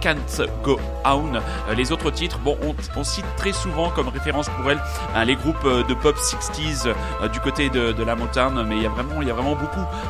Can't 0.00 0.42
Go 0.62 0.78
Euh, 1.68 1.74
les 1.74 1.92
autres 1.92 2.10
titres 2.10 2.38
bon 2.38 2.56
on, 2.62 3.04
cite 3.04 3.24
très 3.36 3.52
souvent 3.52 3.90
comme 3.90 4.08
référence 4.08 4.48
pour 4.48 4.70
elle 4.70 4.80
hein, 5.14 5.24
les 5.24 5.36
groupes 5.36 5.56
euh, 5.64 5.82
de 5.84 5.94
pop 5.94 6.16
60s 6.16 6.86
euh, 6.86 7.28
du 7.28 7.40
côté 7.40 7.70
de, 7.70 8.02
la 8.02 8.16
montagne 8.16 8.54
mais 8.66 8.76
il 8.76 8.82
y 8.82 8.86
a 8.86 9.34
vraiment 9.34 9.56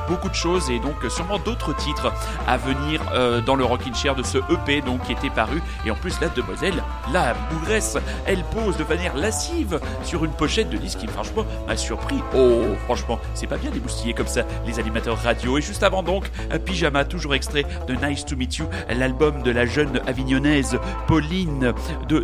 beaucoup 0.08 0.28
de 0.28 0.34
choses 0.34 0.70
et 0.70 0.78
donc 0.78 0.96
euh, 1.04 1.08
sûrement 1.08 1.38
d'autres 1.38 1.74
titres 1.74 2.12
à 2.46 2.56
venir 2.56 3.00
dans 3.46 3.56
le 3.56 3.64
Rockin' 3.64 3.94
Chair 3.94 4.14
de 4.14 4.22
ce 4.22 4.38
EP 4.52 4.80
donc 4.80 5.02
qui 5.02 5.12
était 5.12 5.30
paru. 5.30 5.62
Et 5.84 5.90
en 5.90 5.94
plus 5.94 6.20
la 6.20 6.28
demoiselle 6.28 6.82
la 7.12 7.34
bougresse 7.50 7.96
elle 8.26 8.42
pose 8.44 8.76
de 8.76 8.84
manière 8.84 9.16
lascive 9.16 9.80
sur 10.02 10.24
une 10.24 10.30
pochette 10.30 10.70
de 10.70 10.76
disque 10.76 10.98
qui 10.98 11.06
franchement 11.06 11.44
m'a 11.66 11.76
surpris. 11.76 12.20
Oh 12.34 12.64
franchement 12.84 13.18
c'est 13.34 13.46
pas 13.46 13.56
bien 13.56 13.70
d'émoustiller 13.70 14.14
comme 14.14 14.26
ça 14.26 14.42
les 14.66 14.78
animateurs 14.78 15.18
radio. 15.18 15.58
Et 15.58 15.62
juste 15.62 15.82
avant 15.82 16.02
donc 16.02 16.30
un 16.50 16.58
pyjama 16.58 17.04
toujours 17.04 17.34
extrait 17.34 17.64
de 17.87 17.94
Nice 17.94 18.24
to 18.24 18.37
Meet 18.37 18.56
You 18.56 18.66
l'album 18.88 19.42
de 19.42 19.50
la 19.50 19.66
jeune 19.66 20.00
avignonnaise 20.06 20.78
Pauline 21.06 21.72
de 22.08 22.20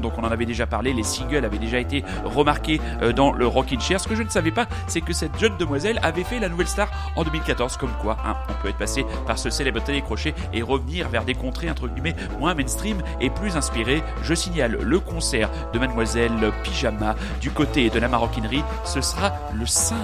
Donc 0.00 0.12
on 0.16 0.24
en 0.24 0.30
avait 0.30 0.46
déjà 0.46 0.66
parlé, 0.66 0.92
les 0.92 1.02
singles 1.02 1.44
avaient 1.44 1.58
déjà 1.58 1.78
été 1.78 2.02
remarqués 2.24 2.80
euh, 3.02 3.12
dans 3.12 3.32
le 3.32 3.46
Rockin' 3.46 3.80
Chair. 3.80 4.00
Ce 4.00 4.08
que 4.08 4.14
je 4.14 4.22
ne 4.22 4.28
savais 4.28 4.50
pas, 4.50 4.66
c'est 4.86 5.02
que 5.02 5.12
cette 5.12 5.38
jeune 5.38 5.56
demoiselle 5.58 6.00
avait 6.02 6.24
fait 6.24 6.38
la 6.38 6.48
nouvelle 6.48 6.66
star 6.66 6.88
en 7.14 7.24
2014, 7.24 7.76
comme 7.76 7.92
quoi 8.00 8.16
hein, 8.24 8.36
on 8.48 8.62
peut 8.62 8.68
être 8.68 8.78
passé 8.78 9.04
par 9.26 9.38
ce 9.38 9.50
célèbre 9.50 9.82
télécrochet 9.82 10.34
et 10.54 10.62
revenir 10.62 11.08
vers 11.08 11.24
des 11.24 11.34
contrées 11.34 11.70
entre 11.70 11.88
guillemets 11.88 12.16
moins 12.38 12.54
mainstream 12.54 13.02
et 13.20 13.28
plus 13.28 13.56
inspirées. 13.56 14.02
Je 14.22 14.34
signale 14.34 14.78
le 14.80 14.98
concert 14.98 15.50
de 15.72 15.78
Mademoiselle 15.78 16.52
Pyjama 16.62 17.14
du 17.40 17.50
côté 17.50 17.90
de 17.90 17.98
la 17.98 18.08
maroquinerie, 18.08 18.64
ce 18.84 19.00
sera 19.02 19.32
le 19.54 19.66
5 19.66 19.96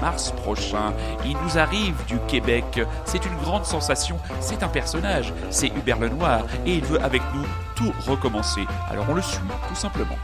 mars 0.00 0.32
prochain. 0.32 0.92
Il 1.24 1.36
nous 1.44 1.58
arrive 1.58 1.94
du 2.06 2.18
Québec, 2.26 2.80
c'est 3.04 3.24
une 3.24 3.36
grande 3.36 3.64
sensation, 3.64 4.18
c'est 4.40 4.62
un 4.62 4.68
personnage, 4.68 5.32
c'est 5.50 5.68
Hubert 5.68 6.00
Lenoir 6.00 6.42
et 6.66 6.74
il 6.74 6.84
veut 6.84 7.02
avec 7.02 7.22
nous 7.34 7.44
tout 7.74 7.92
recommencer. 8.06 8.66
Alors 8.90 9.06
on 9.08 9.14
le 9.14 9.22
suit 9.22 9.38
tout 9.68 9.74
simplement. 9.74 10.16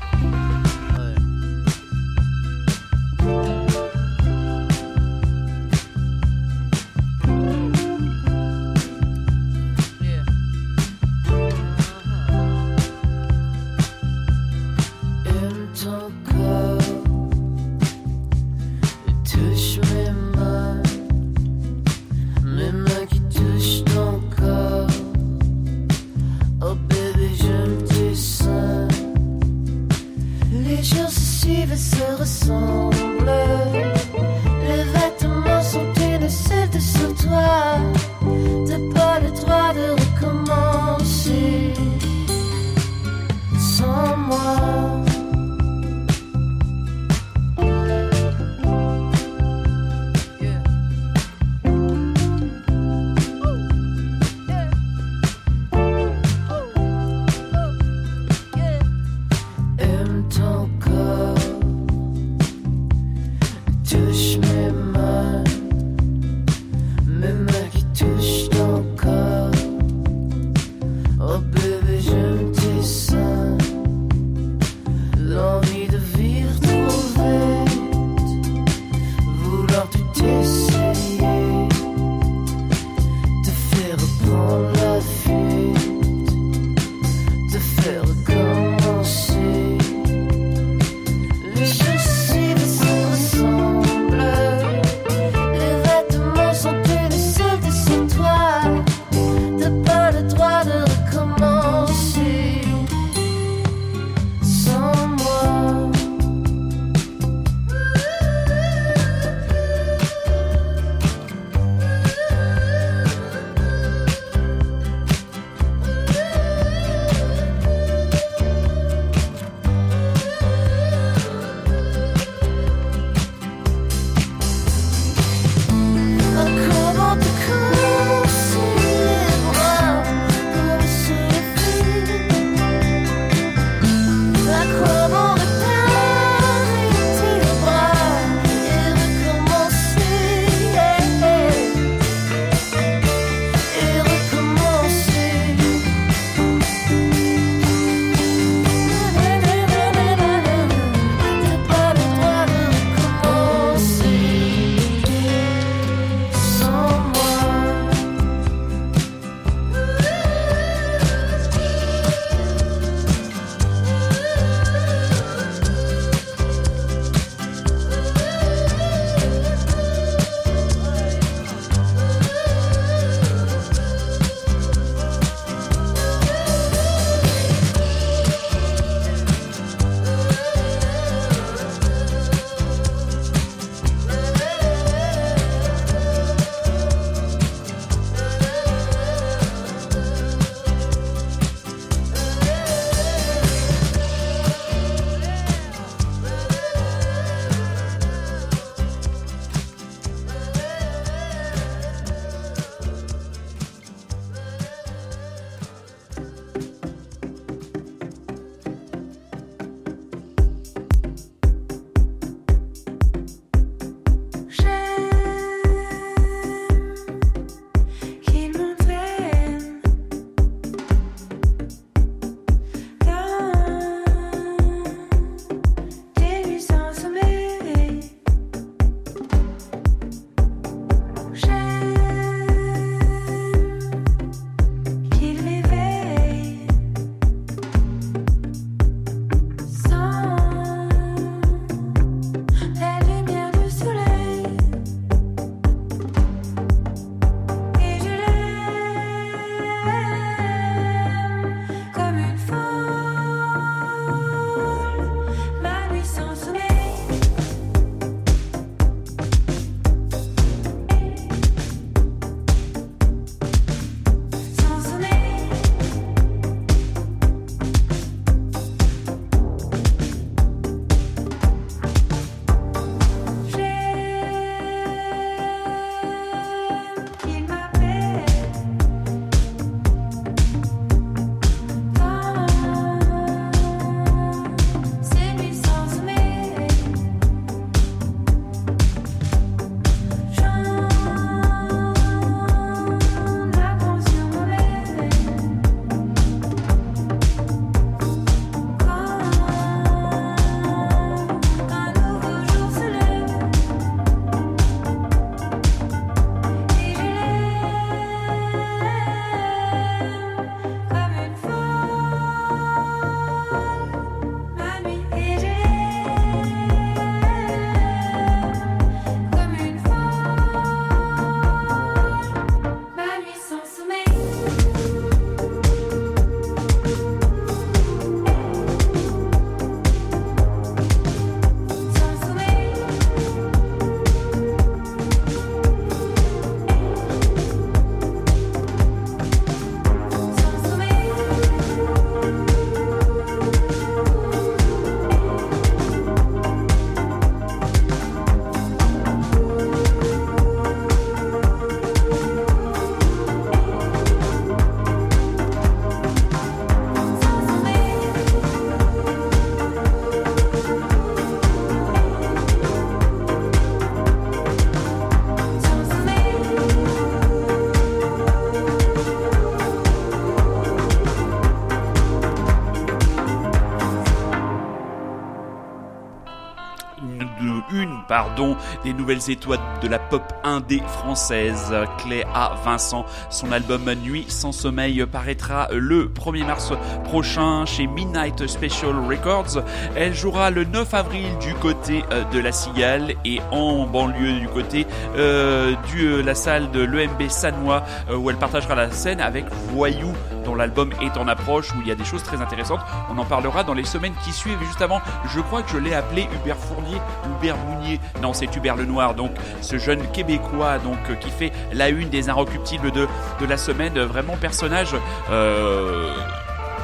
Pardon, 378.11 378.57
des 378.83 378.93
nouvelles 378.93 379.31
étoiles 379.31 379.61
de 379.81 379.87
la 379.87 380.01
pop 380.01 380.25
indé 380.43 380.83
française. 380.89 381.73
Cléa 381.99 382.57
Vincent, 382.65 383.07
son 383.31 383.53
album 383.53 383.85
Nuit 384.03 384.27
sans 384.29 384.51
sommeil 384.51 385.07
paraîtra 385.07 385.69
le 385.71 386.09
1er 386.09 386.45
mars 386.45 386.73
prochain 387.05 387.65
chez 387.67 387.87
Midnight 387.87 388.49
Special 388.49 388.97
Records. 389.09 389.63
Elle 389.95 390.13
jouera 390.13 390.51
le 390.51 390.65
9 390.65 390.93
avril 390.93 391.39
du 391.41 391.55
côté 391.55 392.05
euh, 392.11 392.25
de 392.33 392.41
la 392.41 392.51
Cigale 392.51 393.15
et 393.25 393.41
en 393.53 393.87
banlieue 393.87 394.41
du 394.41 394.49
côté 394.49 394.89
euh, 395.15 395.77
de 395.95 396.21
la 396.21 396.35
salle 396.35 396.73
de 396.73 396.81
l'EMB 396.81 397.29
Sanois 397.29 397.85
euh, 398.11 398.17
où 398.17 398.29
elle 398.29 398.39
partagera 398.39 398.75
la 398.75 398.91
scène 398.91 399.21
avec 399.21 399.45
Voyou 399.73 400.13
dont 400.45 400.55
l'album 400.55 400.91
est 401.01 401.17
en 401.17 401.29
approche 401.29 401.71
où 401.75 401.81
il 401.83 401.89
y 401.89 401.93
a 401.93 401.95
des 401.95 402.05
choses 402.05 402.23
très 402.23 402.41
intéressantes. 402.41 402.81
On 403.11 403.19
en 403.19 403.25
parlera 403.25 403.63
dans 403.63 403.75
les 403.75 403.85
semaines 403.85 404.15
qui 404.25 404.33
suivent. 404.33 404.59
Juste 404.65 404.83
avant, 404.83 405.01
je 405.27 405.41
crois 405.41 405.63
que 405.63 405.71
je 405.71 405.79
l'ai 405.79 405.95
appelé 405.95 406.29
Hubert 406.35 406.57
Fournier, 406.57 406.99
Hubert 407.41 407.57
Mounier. 407.57 408.01
Non, 408.23 408.33
c'est 408.33 408.55
Hubert 408.55 408.77
Lenoir, 408.77 409.15
donc 409.15 409.31
ce 409.63 409.79
jeune 409.79 410.01
québécois 410.13 410.79
donc 410.79 410.99
qui 411.21 411.31
fait 411.31 411.53
la 411.73 411.89
une 411.89 412.09
des 412.09 412.29
inrecuptibles 412.29 412.91
de, 412.91 413.07
la 413.49 413.57
semaine. 413.57 413.99
Vraiment 413.99 414.37
personnage, 414.37 414.95
euh, 415.31 416.13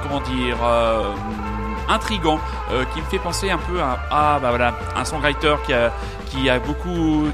comment 0.02 0.20
dire, 0.20 0.56
euh, 0.64 1.12
intrigant, 1.88 2.40
euh, 2.72 2.84
qui 2.94 3.00
me 3.00 3.06
fait 3.06 3.18
penser 3.18 3.50
un 3.50 3.58
peu 3.58 3.80
à, 3.80 3.98
ah, 4.10 4.38
bah 4.40 4.74
un 4.96 5.04
songwriter 5.04 5.56
qui 5.66 5.72
a, 5.72 5.92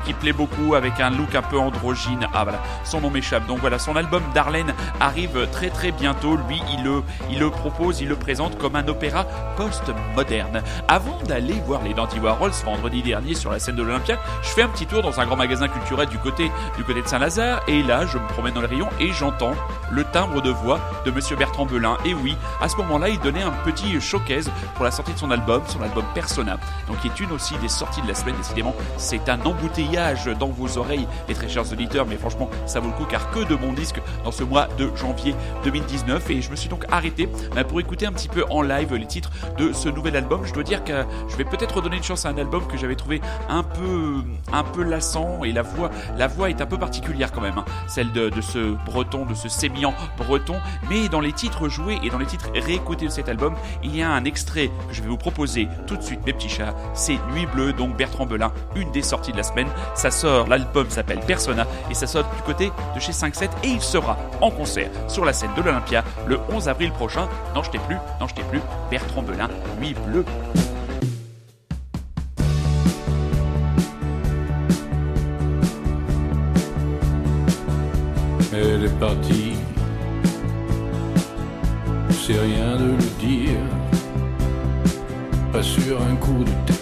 qui 0.04 0.12
plaît 0.14 0.32
beaucoup 0.32 0.74
avec 0.74 1.00
un 1.00 1.10
look 1.10 1.34
un 1.34 1.42
peu 1.42 1.58
androgyne. 1.58 2.26
Ah 2.32 2.44
voilà, 2.44 2.62
son 2.84 3.00
nom 3.00 3.10
m'échappe. 3.10 3.46
Donc 3.46 3.58
voilà, 3.58 3.78
son 3.78 3.96
album 3.96 4.22
Darlene 4.34 4.72
arrive 5.00 5.48
très 5.50 5.70
très 5.70 5.90
bientôt. 5.90 6.36
Lui, 6.48 6.60
il 6.72 6.84
le, 6.84 7.02
il 7.30 7.38
le 7.38 7.50
propose, 7.50 8.00
il 8.00 8.08
le 8.08 8.16
présente 8.16 8.58
comme 8.58 8.76
un 8.76 8.86
opéra 8.88 9.24
post-moderne. 9.56 10.62
Avant 10.88 11.18
d'aller 11.26 11.60
voir 11.66 11.82
les 11.82 11.94
Dandy 11.94 12.18
Warhols 12.18 12.52
vendredi 12.64 13.02
dernier 13.02 13.34
sur 13.34 13.50
la 13.50 13.58
scène 13.58 13.76
de 13.76 13.82
l'Olympia, 13.82 14.18
je 14.42 14.48
fais 14.48 14.62
un 14.62 14.68
petit 14.68 14.86
tour 14.86 15.02
dans 15.02 15.20
un 15.20 15.26
grand 15.26 15.36
magasin 15.36 15.68
culturel 15.68 16.08
du 16.08 16.18
côté, 16.18 16.50
du 16.76 16.84
côté 16.84 17.02
de 17.02 17.06
Saint-Lazare 17.06 17.62
et 17.68 17.82
là, 17.82 18.06
je 18.06 18.18
me 18.18 18.26
promène 18.28 18.54
dans 18.54 18.60
le 18.60 18.66
rayon 18.66 18.88
et 19.00 19.12
j'entends 19.12 19.54
le 19.90 20.04
timbre 20.04 20.40
de 20.40 20.50
voix 20.50 20.80
de 21.04 21.10
Monsieur 21.10 21.36
Bertrand 21.36 21.66
Belin. 21.66 21.96
Et 22.04 22.14
oui, 22.14 22.36
à 22.60 22.68
ce 22.68 22.76
moment-là, 22.76 23.08
il 23.08 23.20
donnait 23.20 23.42
un 23.42 23.52
petit 23.64 24.00
showcase 24.00 24.50
pour 24.74 24.84
la 24.84 24.90
sortie 24.90 25.12
de 25.12 25.18
son 25.18 25.30
album, 25.30 25.62
son 25.66 25.82
album 25.82 26.04
Persona, 26.14 26.56
donc 26.88 27.00
qui 27.00 27.08
est 27.08 27.20
une 27.20 27.32
aussi 27.32 27.56
des 27.58 27.68
sorties 27.68 28.02
de 28.02 28.08
la 28.08 28.14
semaine. 28.14 28.36
Décidément, 28.36 28.74
c'est 28.96 29.28
un 29.28 29.40
embouteillage 29.44 30.26
dans 30.38 30.48
vos 30.48 30.78
oreilles, 30.78 31.06
les 31.28 31.34
très 31.34 31.48
chers 31.48 31.70
auditeurs, 31.72 32.06
mais 32.06 32.16
franchement, 32.16 32.48
ça 32.66 32.80
vaut 32.80 32.88
le 32.88 32.94
coup 32.94 33.04
car 33.04 33.30
que 33.30 33.40
de 33.44 33.54
bons 33.54 33.72
disques 33.72 34.00
dans 34.24 34.32
ce 34.32 34.44
mois 34.44 34.68
de 34.78 34.90
janvier 34.96 35.34
2019. 35.64 36.30
Et 36.30 36.42
je 36.42 36.50
me 36.50 36.56
suis 36.56 36.68
donc 36.68 36.84
arrêté 36.90 37.28
bah, 37.54 37.64
pour 37.64 37.80
écouter 37.80 38.06
un 38.06 38.12
petit 38.12 38.28
peu 38.28 38.44
en 38.50 38.62
live 38.62 38.94
les 38.94 39.06
titres 39.06 39.30
de 39.58 39.72
ce 39.72 39.88
nouvel 39.88 40.16
album. 40.16 40.42
Je 40.44 40.52
dois 40.52 40.62
dire 40.62 40.84
que 40.84 41.04
je 41.28 41.36
vais 41.36 41.44
peut-être 41.44 41.76
redonner 41.76 41.96
une 41.96 42.02
chance 42.02 42.26
à 42.26 42.30
un 42.30 42.38
album 42.38 42.66
que 42.66 42.76
j'avais 42.76 42.96
trouvé 42.96 43.20
un 43.48 43.62
peu, 43.62 44.22
un 44.52 44.64
peu 44.64 44.82
lassant 44.82 45.44
et 45.44 45.52
la 45.52 45.62
voix, 45.62 45.90
la 46.16 46.26
voix 46.26 46.50
est 46.50 46.60
un 46.60 46.66
peu 46.66 46.78
particulière 46.78 47.32
quand 47.32 47.40
même, 47.40 47.58
hein. 47.58 47.64
celle 47.86 48.12
de, 48.12 48.30
ce 48.40 48.76
breton, 48.86 49.24
de 49.24 49.34
ce 49.34 49.48
sémillant 49.48 49.94
breton. 50.18 50.56
Mais 50.90 51.08
dans 51.08 51.20
les 51.20 51.32
titres 51.32 51.68
joués 51.68 51.98
et 52.02 52.10
dans 52.10 52.18
les 52.18 52.26
titres 52.26 52.50
réécoutés 52.54 53.06
de 53.06 53.10
cet 53.10 53.28
album, 53.28 53.54
il 53.82 53.94
y 53.96 54.02
a 54.02 54.10
un 54.10 54.24
extrait 54.24 54.68
que 54.88 54.94
je 54.94 55.02
vais 55.02 55.08
vous 55.08 55.16
proposer 55.16 55.68
tout 55.86 55.96
de 55.96 56.02
suite, 56.02 56.20
mes 56.26 56.32
petits 56.32 56.48
chats. 56.48 56.74
C'est 56.94 57.18
Nuit 57.32 57.46
Bleue, 57.46 57.72
donc 57.72 57.96
Bertrand 57.96 58.26
Belin, 58.26 58.52
des 58.90 59.02
sorties 59.02 59.32
de 59.32 59.36
la 59.36 59.42
semaine. 59.42 59.68
Ça 59.94 60.10
sort, 60.10 60.48
l'album 60.48 60.88
s'appelle 60.90 61.20
Persona 61.20 61.66
et 61.90 61.94
ça 61.94 62.06
sort 62.06 62.24
du 62.24 62.42
côté 62.42 62.72
de 62.94 63.00
chez 63.00 63.12
5-7 63.12 63.50
et 63.64 63.68
il 63.68 63.80
sera 63.80 64.16
en 64.40 64.50
concert 64.50 64.90
sur 65.08 65.24
la 65.24 65.32
scène 65.32 65.50
de 65.56 65.62
l'Olympia 65.62 66.04
le 66.26 66.40
11 66.50 66.68
avril 66.68 66.92
prochain. 66.92 67.28
N'en 67.54 67.62
jetez 67.62 67.78
plus, 67.78 67.96
n'en 68.20 68.28
jetez 68.28 68.42
plus, 68.50 68.60
Bertrand 68.90 69.22
Belin, 69.22 69.48
Nuit 69.80 69.94
Bleue. 70.06 70.24
Elle 78.54 78.84
est 78.84 78.98
partie, 79.00 79.54
c'est 82.10 82.38
rien 82.38 82.76
de 82.76 82.84
le 82.84 82.96
dire, 83.18 83.58
pas 85.52 85.62
sur 85.62 86.00
un 86.02 86.16
coup 86.16 86.44
de 86.44 86.50
tête. 86.66 86.81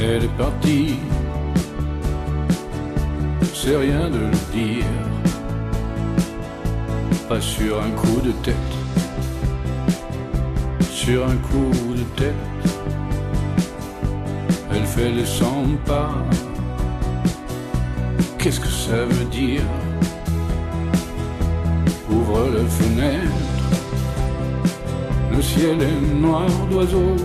Elle 0.00 0.24
est 0.24 0.36
partie, 0.38 0.94
c'est 3.52 3.76
rien 3.76 4.08
de 4.08 4.18
le 4.18 4.30
dire, 4.52 4.84
pas 7.28 7.40
sur 7.40 7.82
un 7.82 7.90
coup 7.90 8.20
de 8.20 8.30
tête, 8.44 8.54
sur 10.88 11.26
un 11.26 11.36
coup 11.36 11.94
de 11.94 12.04
tête. 12.16 12.34
Elle 14.72 14.86
fait 14.86 15.10
les 15.10 15.26
100 15.26 15.46
pas. 15.84 16.14
Qu'est-ce 18.38 18.60
que 18.60 18.68
ça 18.68 19.04
veut 19.04 19.24
dire? 19.26 19.62
Ouvre 22.08 22.48
la 22.56 22.64
fenêtre, 22.64 23.32
le 25.34 25.42
ciel 25.42 25.82
est 25.82 26.16
noir 26.20 26.48
d'oiseaux. 26.70 27.16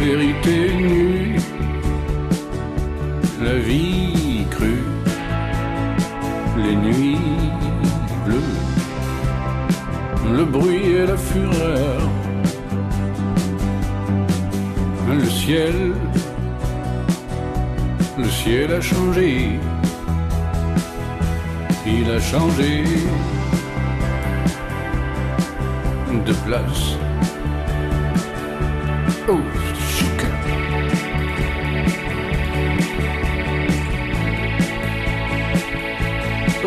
Vérité 0.00 0.72
nue 0.74 1.36
la 3.42 3.54
vie 3.54 4.44
crue, 4.50 4.84
les 6.56 6.76
nuits 6.76 7.18
bleues, 8.24 8.56
le 10.36 10.44
bruit 10.44 10.92
et 11.00 11.06
la 11.06 11.16
fureur, 11.16 12.00
le 15.08 15.24
ciel, 15.24 15.92
le 18.18 18.28
ciel 18.28 18.72
a 18.72 18.80
changé, 18.80 19.60
il 21.86 22.10
a 22.10 22.20
changé 22.20 22.84
de 26.26 26.32
place. 26.44 26.96
Oh, 29.30 29.38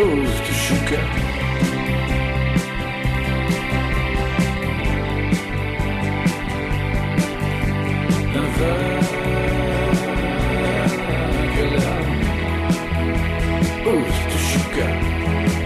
chouka. 0.02 1.02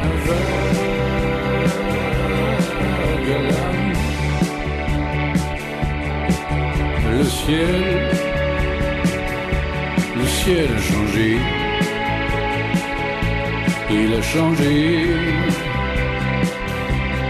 Un 0.03 0.15
vague 0.25 0.55
lame. 3.49 3.93
Le 7.11 7.23
ciel, 7.23 7.83
le 10.17 10.25
ciel 10.27 10.69
a 10.75 10.81
changé 10.81 11.54
il 14.03 14.13
a 14.13 14.21
changé 14.21 15.07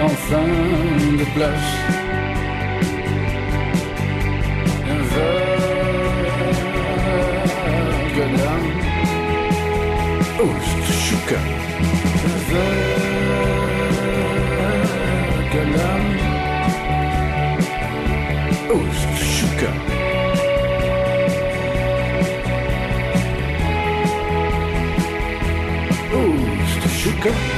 enfin 0.04 0.48
de 1.20 1.26
place. 1.36 1.70
Un 4.94 5.02
vague 5.14 5.44
lame, 8.38 8.74
oh, 10.42 10.54
c'est 10.86 11.00
chouka. 11.06 11.42
Un 12.30 12.38
vague 12.52 12.88
lame, 15.78 16.16
oh, 18.72 18.86
c'est 27.26 27.55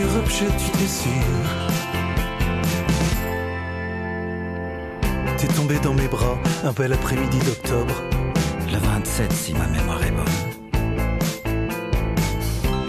objet 0.00 0.46
du 0.46 0.78
désir. 0.78 1.22
T'es 5.36 5.46
tombé 5.48 5.78
dans 5.80 5.92
mes 5.92 6.08
bras 6.08 6.38
un 6.64 6.72
bel 6.72 6.94
après-midi 6.94 7.38
d'octobre. 7.40 7.94
Le 8.70 8.78
27, 8.78 9.32
si 9.32 9.52
ma 9.52 9.66
mémoire 9.66 10.02
est 10.02 10.10
bonne. 10.10 10.24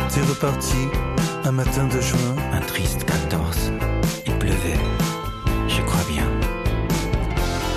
T'es 0.09 0.21
reparti 0.21 0.87
un 1.43 1.51
matin 1.51 1.87
de 1.87 1.99
juin. 1.99 2.35
Un 2.53 2.61
triste 2.61 3.03
14. 3.03 3.73
Il 4.25 4.33
pleuvait. 4.39 4.79
Je 5.67 5.81
crois 5.81 6.05
bien. 6.09 6.27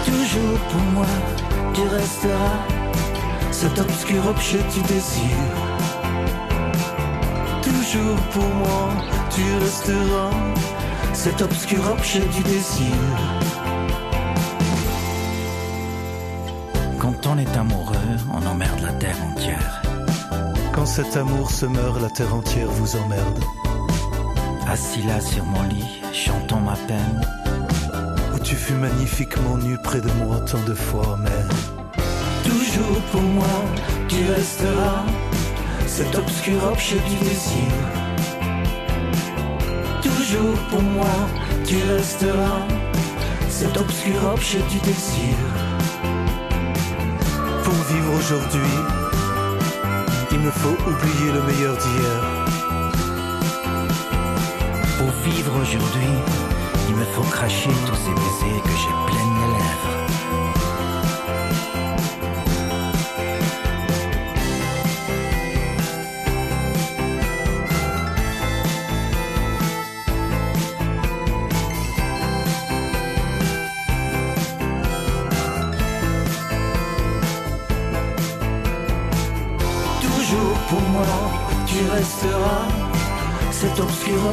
Toujours 0.05 0.59
pour 0.71 0.83
moi, 0.95 1.07
tu 1.75 1.83
resteras 1.83 2.63
cet 3.51 3.77
obscur 3.81 4.25
objet 4.29 4.63
du 4.73 4.83
désir. 4.83 5.66
Toujours 7.93 8.21
pour 8.33 8.43
moi, 8.43 8.89
tu 9.31 9.43
resteras 9.61 10.31
cet 11.13 11.41
obscur 11.41 11.79
objet 11.89 12.21
du 12.21 12.43
désir. 12.43 12.97
Quand 16.99 17.27
on 17.29 17.39
est 17.39 17.57
amoureux, 17.57 17.95
on 18.35 18.45
emmerde 18.45 18.81
la 18.81 18.93
terre 18.95 19.17
entière. 19.31 19.83
Quand 20.73 20.85
cet 20.85 21.17
amour 21.17 21.53
se 21.53 21.67
meurt, 21.67 22.01
la 22.03 22.11
terre 22.11 22.35
entière 22.35 22.67
vous 22.67 22.97
emmerde. 22.97 23.45
Assis 24.69 25.03
là 25.03 25.21
sur 25.21 25.45
mon 25.45 25.63
lit, 25.63 26.03
chantant 26.13 26.61
ma 26.61 26.75
peine. 26.89 27.21
Où 28.35 28.39
tu 28.41 28.57
fus 28.57 28.75
magnifiquement 28.75 29.59
nu 29.59 29.79
près 29.79 30.01
de 30.01 30.11
moi 30.25 30.41
tant 30.41 30.63
de 30.65 30.75
fois, 30.75 31.17
mais 31.23 31.55
Toujours 32.43 33.01
pour 33.13 33.23
moi, 33.23 33.47
tu 34.09 34.25
resteras 34.25 35.05
cet 35.87 36.15
obscur 36.17 36.63
objet 36.65 36.99
du 37.09 37.17
désir. 37.25 37.71
Toujours 40.03 40.59
pour 40.71 40.83
moi, 40.83 41.15
tu 41.67 41.77
resteras 41.93 42.61
cet 43.49 43.77
obscur 43.77 44.15
objet 44.35 44.61
du 44.71 44.79
désir. 44.81 45.37
pour 47.65 47.75
vivre 47.75 48.13
aujourd'hui, 48.19 48.75
il 50.31 50.39
me 50.41 50.51
faut 50.51 50.77
oublier 50.91 51.33
le 51.33 51.43
meilleur 51.43 51.77
d'hier. 51.77 52.17
Pour 54.99 55.11
vivre 55.25 55.53
aujourd'hui, 55.63 56.13
il 56.89 56.95
me 56.95 57.05
faut 57.05 57.23
cracher 57.23 57.71
tous 57.87 57.97
ces 57.97 58.15
baisers 58.21 58.63
que 58.63 58.77
j'ai 58.83 58.95
pleines 59.07 59.37
les 59.41 59.53
lèvres. 59.59 60.06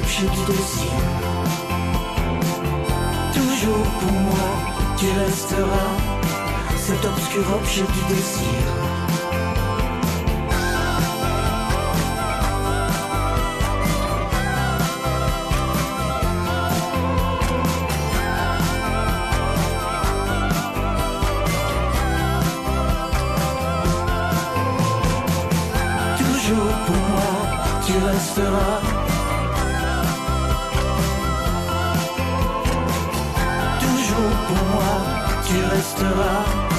Du 0.02 0.26
désir. 0.52 0.92
Toujours 3.32 3.88
pour 4.00 4.12
moi, 4.12 4.50
tu 4.98 5.06
resteras 5.20 5.92
cet 6.78 7.06
obscur 7.06 7.44
objet 7.56 7.82
du 7.82 8.14
désir. 8.16 8.64
Toujours 26.18 26.76
pour 26.86 26.96
moi, 26.96 27.32
tu 27.86 27.94
resteras. 27.94 29.03
Tu 35.54 35.62
resteras. 35.70 36.73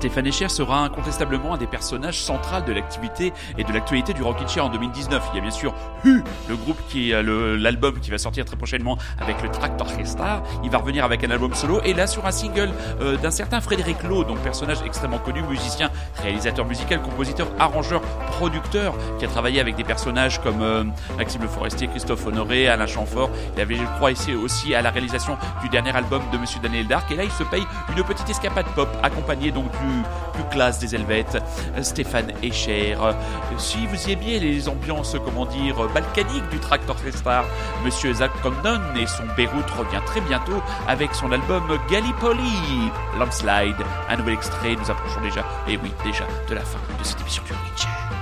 Stéphane 0.00 0.26
Echer 0.28 0.48
sera 0.48 0.78
incontestablement 0.82 1.52
un 1.52 1.58
des 1.58 1.66
personnages 1.66 2.22
centraux 2.22 2.62
de 2.66 2.72
l'activité 2.72 3.34
et 3.58 3.64
de 3.64 3.70
l'actualité 3.70 4.14
du 4.14 4.22
Rockin' 4.22 4.48
Chair 4.48 4.64
en 4.64 4.70
2019. 4.70 5.22
Il 5.32 5.36
y 5.36 5.38
a 5.40 5.42
bien 5.42 5.50
sûr 5.50 5.74
Hu, 6.06 6.22
le 6.48 6.56
groupe 6.56 6.78
qui 6.88 7.10
le- 7.10 7.56
l'album 7.56 8.00
qui 8.00 8.10
va 8.10 8.16
sortir 8.16 8.46
très 8.46 8.56
prochainement 8.56 8.96
avec 9.20 9.42
le 9.42 9.50
Tractor 9.50 9.88
Star. 10.04 10.42
Il 10.64 10.70
va 10.70 10.78
revenir 10.78 11.04
avec 11.04 11.22
un 11.22 11.30
album 11.30 11.52
solo 11.52 11.82
et 11.84 11.92
là 11.92 12.06
sur 12.06 12.24
un 12.24 12.30
single 12.30 12.70
euh, 13.02 13.18
d'un 13.18 13.30
certain 13.30 13.60
Frédéric 13.60 14.02
Lowe, 14.04 14.24
donc 14.24 14.38
personnage 14.38 14.78
extrêmement 14.86 15.18
connu, 15.18 15.42
musicien, 15.42 15.90
réalisateur 16.22 16.64
musical, 16.64 17.02
compositeur, 17.02 17.48
arrangeur, 17.58 18.00
producteur, 18.38 18.94
qui 19.18 19.26
a 19.26 19.28
travaillé 19.28 19.60
avec 19.60 19.76
des 19.76 19.84
personnages 19.84 20.40
comme 20.40 20.62
euh, 20.62 20.84
Maxime 21.18 21.42
Le 21.42 21.48
Forestier, 21.48 21.88
Christophe 21.88 22.26
Honoré, 22.26 22.68
Alain 22.68 22.86
Chamfort. 22.86 23.28
Il 23.54 23.60
avait, 23.60 23.74
je 23.76 23.84
crois, 23.96 24.12
essayé 24.12 24.34
aussi 24.34 24.74
à 24.74 24.80
la 24.80 24.90
réalisation 24.90 25.36
du 25.62 25.68
dernier 25.68 25.94
album 25.94 26.22
de 26.32 26.38
Monsieur 26.38 26.58
Daniel 26.62 26.86
Dark. 26.86 27.10
Et 27.12 27.16
là, 27.16 27.24
il 27.24 27.30
se 27.32 27.42
paye 27.42 27.64
une 27.94 28.02
petite 28.02 28.30
escapade 28.30 28.64
pop, 28.74 28.88
accompagnée 29.02 29.50
donc 29.50 29.70
du 29.72 29.89
plus 30.32 30.44
classe 30.50 30.78
des 30.78 30.94
Helvètes, 30.94 31.38
Stéphane 31.82 32.32
Echer. 32.42 32.96
Euh, 33.00 33.12
Si 33.58 33.86
vous 33.86 34.10
aimiez 34.10 34.40
les 34.40 34.68
ambiances, 34.68 35.16
comment 35.24 35.46
dire, 35.46 35.76
balkaniques 35.94 36.48
du 36.50 36.58
Tractor 36.58 36.96
Star, 37.12 37.44
Monsieur 37.84 38.14
Zach 38.14 38.30
Condon 38.42 38.80
et 38.96 39.06
son 39.06 39.24
Beyrouth 39.36 39.70
revient 39.70 40.00
très 40.06 40.20
bientôt 40.20 40.62
avec 40.88 41.14
son 41.14 41.30
album 41.32 41.62
Gallipoli, 41.90 42.90
Landslide. 43.18 43.76
Un 44.08 44.16
nouvel 44.16 44.34
extrait, 44.34 44.76
nous 44.76 44.90
approchons 44.90 45.20
déjà, 45.20 45.44
et 45.68 45.76
oui, 45.82 45.92
déjà, 46.04 46.24
de 46.48 46.54
la 46.54 46.62
fin 46.62 46.78
de 46.98 47.04
cette 47.04 47.20
émission 47.20 47.42
du 47.44 47.52
Rockin' 47.52 48.19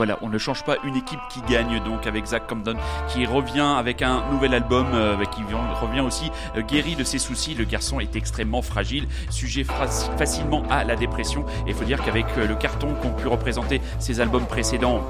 voilà, 0.00 0.16
on 0.22 0.30
ne 0.30 0.38
change 0.38 0.64
pas 0.64 0.76
une 0.82 0.96
équipe 0.96 1.20
qui 1.28 1.42
gagne 1.42 1.78
donc 1.84 2.06
avec 2.06 2.24
Zach 2.24 2.46
Compton 2.46 2.74
qui 3.08 3.26
revient 3.26 3.74
avec 3.76 4.00
un 4.00 4.22
nouvel 4.32 4.54
album, 4.54 4.86
euh, 4.94 5.22
qui 5.26 5.42
vient- 5.42 5.58
revient 5.78 6.00
aussi 6.00 6.30
euh, 6.56 6.62
guéri 6.62 6.96
de 6.96 7.04
ses 7.04 7.18
soucis. 7.18 7.52
Le 7.52 7.64
garçon 7.64 8.00
est 8.00 8.16
extrêmement 8.16 8.62
fragile, 8.62 9.06
sujet 9.28 9.62
facilement 10.16 10.62
à 10.70 10.84
la 10.84 10.96
dépression. 10.96 11.44
Et 11.66 11.72
il 11.72 11.74
faut 11.74 11.84
dire 11.84 12.02
qu'avec 12.02 12.24
euh, 12.38 12.46
le 12.46 12.54
carton 12.54 12.94
qu'ont 12.94 13.10
pu 13.12 13.28
représenter 13.28 13.82
ses 13.98 14.22
albums 14.22 14.46
précédents, 14.46 15.02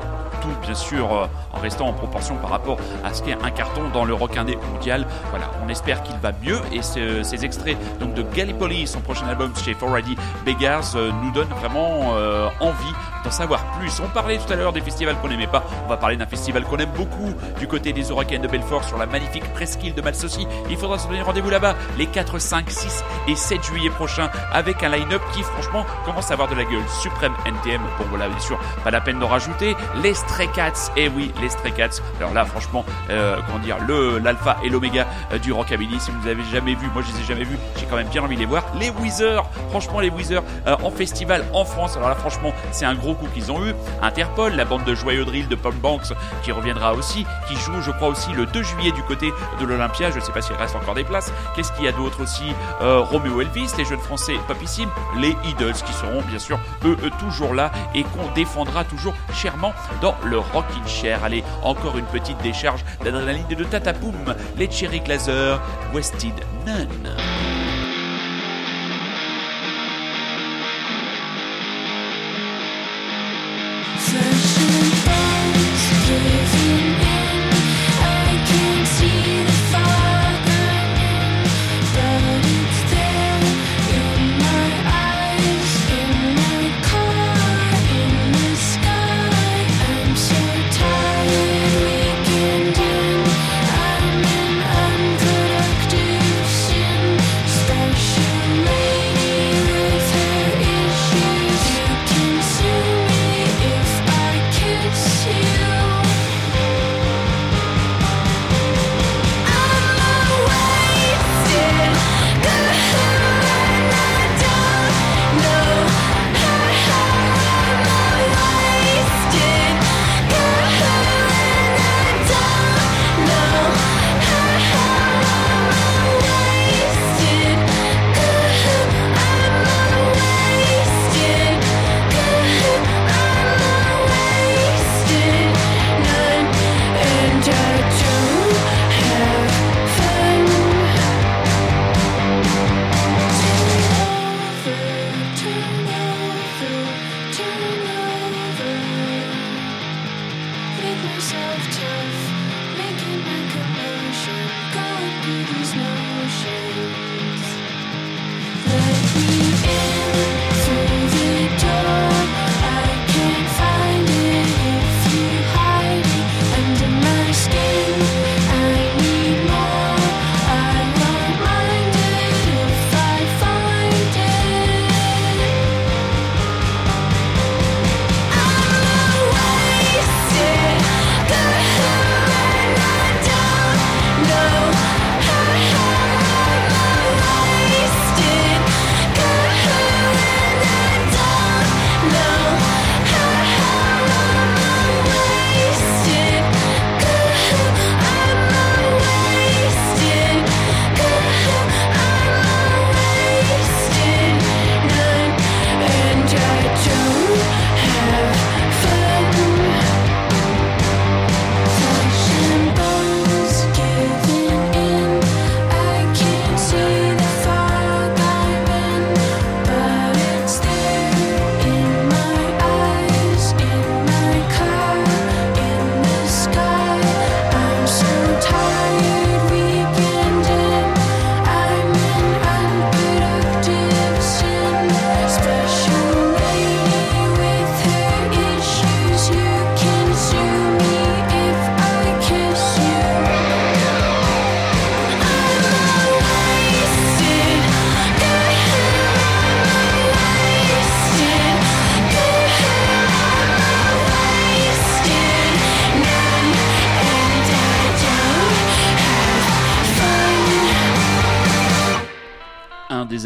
bien 0.62 0.74
sûr 0.74 1.12
euh, 1.12 1.26
en 1.52 1.60
restant 1.60 1.86
en 1.88 1.92
proportion 1.92 2.36
par 2.36 2.50
rapport 2.50 2.78
à 3.04 3.12
ce 3.14 3.22
qu'est 3.22 3.36
un 3.42 3.50
carton 3.50 3.82
dans 3.92 4.04
le 4.04 4.14
rock 4.14 4.36
indé 4.36 4.56
mondial. 4.72 5.06
Voilà, 5.30 5.46
on 5.64 5.68
espère 5.68 6.02
qu'il 6.02 6.16
va 6.18 6.32
mieux 6.42 6.60
et 6.72 6.82
ce- 6.82 7.22
ces 7.22 7.44
extraits 7.44 7.76
donc 7.98 8.14
de 8.14 8.22
Gallipoli, 8.22 8.86
son 8.86 9.00
prochain 9.00 9.26
album 9.26 9.52
chez 9.56 9.76
Already 9.82 10.16
Beggars, 10.44 10.96
euh, 10.96 11.10
nous 11.22 11.30
donnent 11.32 11.52
vraiment 11.60 12.12
euh, 12.14 12.48
envie 12.60 12.92
d'en 13.24 13.30
savoir 13.30 13.64
plus. 13.78 14.00
On 14.00 14.08
parlait 14.08 14.38
tout 14.38 14.52
à 14.52 14.56
l'heure 14.56 14.72
des 14.72 14.80
festivals 14.80 15.16
qu'on 15.16 15.28
n'aimait 15.28 15.46
pas, 15.46 15.62
on 15.84 15.88
va 15.88 15.96
parler 15.96 16.16
d'un 16.16 16.26
festival 16.26 16.64
qu'on 16.64 16.78
aime 16.78 16.90
beaucoup 16.96 17.34
du 17.58 17.66
côté 17.68 17.92
des 17.92 18.08
Hurricanes 18.10 18.42
de 18.42 18.48
Belfort 18.48 18.84
sur 18.84 18.96
la 18.98 19.06
magnifique 19.06 19.44
presqu'île 19.52 19.94
de 19.94 20.00
Malsaucy. 20.02 20.46
Il 20.70 20.76
faudra 20.76 20.98
se 20.98 21.06
donner 21.06 21.22
rendez-vous 21.22 21.50
là-bas 21.50 21.74
les 21.98 22.06
4, 22.06 22.38
5, 22.38 22.70
6 22.70 23.04
et 23.28 23.36
7 23.36 23.62
juillet 23.64 23.90
prochains 23.90 24.30
avec 24.52 24.82
un 24.82 24.88
line-up 24.88 25.20
qui 25.34 25.42
franchement 25.42 25.84
commence 26.06 26.30
à 26.30 26.34
avoir 26.34 26.48
de 26.48 26.54
la 26.54 26.64
gueule. 26.64 26.82
Supreme 27.02 27.34
NTM, 27.44 27.82
bon 27.98 28.04
voilà 28.08 28.28
bien 28.28 28.38
sûr, 28.40 28.58
pas 28.84 28.90
la 28.90 29.00
peine 29.00 29.18
d'en 29.18 29.28
rajouter. 29.28 29.76
Les 30.02 30.14
Stray 30.30 30.48
Cats, 30.54 30.92
et 30.96 31.08
oui, 31.08 31.32
les 31.42 31.48
Stray 31.48 31.72
Cats. 31.72 32.00
Alors 32.20 32.32
là 32.32 32.44
franchement, 32.44 32.84
euh, 33.10 33.36
comment 33.46 33.58
dire, 33.58 33.78
le 33.86 34.18
l'alpha 34.18 34.56
et 34.64 34.68
l'oméga 34.68 35.06
euh, 35.32 35.38
du 35.38 35.52
rockabilly. 35.52 35.98
Si 35.98 36.12
vous 36.12 36.24
les 36.24 36.30
avez 36.30 36.44
jamais 36.44 36.74
vus, 36.74 36.88
moi 36.94 37.02
je 37.02 37.12
les 37.12 37.20
ai 37.20 37.26
jamais 37.26 37.44
vus, 37.44 37.58
j'ai 37.76 37.86
quand 37.86 37.96
même 37.96 38.08
bien 38.08 38.22
envie 38.22 38.36
de 38.36 38.40
les 38.40 38.46
voir. 38.46 38.62
Les 38.78 38.90
Weezer, 38.90 39.44
franchement 39.70 39.98
les 39.98 40.08
Weezer 40.08 40.42
euh, 40.68 40.76
en 40.84 40.90
festival 40.90 41.44
en 41.52 41.64
France. 41.64 41.96
Alors 41.96 42.08
là 42.08 42.14
franchement, 42.14 42.52
c'est 42.70 42.84
un 42.84 42.94
gros 42.94 43.14
coup 43.14 43.26
qu'ils 43.34 43.50
ont 43.50 43.64
eu. 43.66 43.74
Interpol, 44.02 44.54
la 44.54 44.64
bande 44.64 44.84
de 44.84 44.94
joyeux 44.94 45.24
drill 45.24 45.48
de 45.48 45.56
Paul 45.56 45.74
Banks 45.74 46.12
qui 46.44 46.52
reviendra 46.52 46.94
aussi, 46.94 47.26
qui 47.48 47.56
joue 47.56 47.80
je 47.80 47.90
crois 47.90 48.08
aussi 48.08 48.32
le 48.32 48.46
2 48.46 48.62
juillet 48.62 48.92
du 48.92 49.02
côté 49.02 49.32
de 49.60 49.66
l'Olympia. 49.66 50.12
Je 50.12 50.16
ne 50.16 50.20
sais 50.20 50.32
pas 50.32 50.42
s'il 50.42 50.56
reste 50.56 50.76
encore 50.76 50.94
des 50.94 51.04
places. 51.04 51.32
Qu'est-ce 51.56 51.72
qu'il 51.72 51.84
y 51.84 51.88
a 51.88 51.92
d'autre 51.92 52.22
aussi 52.22 52.54
euh, 52.82 53.00
Roméo 53.00 53.40
Elvis, 53.40 53.72
les 53.76 53.84
jeunes 53.84 53.98
français 53.98 54.34
papissimes, 54.46 54.90
les 55.18 55.36
Idols 55.44 55.74
qui 55.74 55.92
seront 55.92 56.22
bien 56.22 56.38
sûr 56.38 56.60
eux, 56.84 56.96
eux, 57.02 57.10
toujours 57.18 57.52
là 57.52 57.72
et 57.94 58.04
qu'on 58.04 58.30
défendra 58.34 58.84
toujours 58.84 59.14
chèrement 59.32 59.72
dans 60.00 60.14
le 60.24 60.38
Rockin' 60.38 60.86
Chair. 60.86 61.22
Allez, 61.24 61.44
encore 61.62 61.98
une 61.98 62.06
petite 62.06 62.40
décharge 62.42 62.84
d'adrénaline 63.04 63.44
et 63.50 63.54
de 63.54 63.64
tatapoum. 63.64 64.34
Les 64.56 64.70
Cherry 64.70 65.00
Glazer, 65.00 65.60
Wested 65.92 66.34
None. 66.66 67.59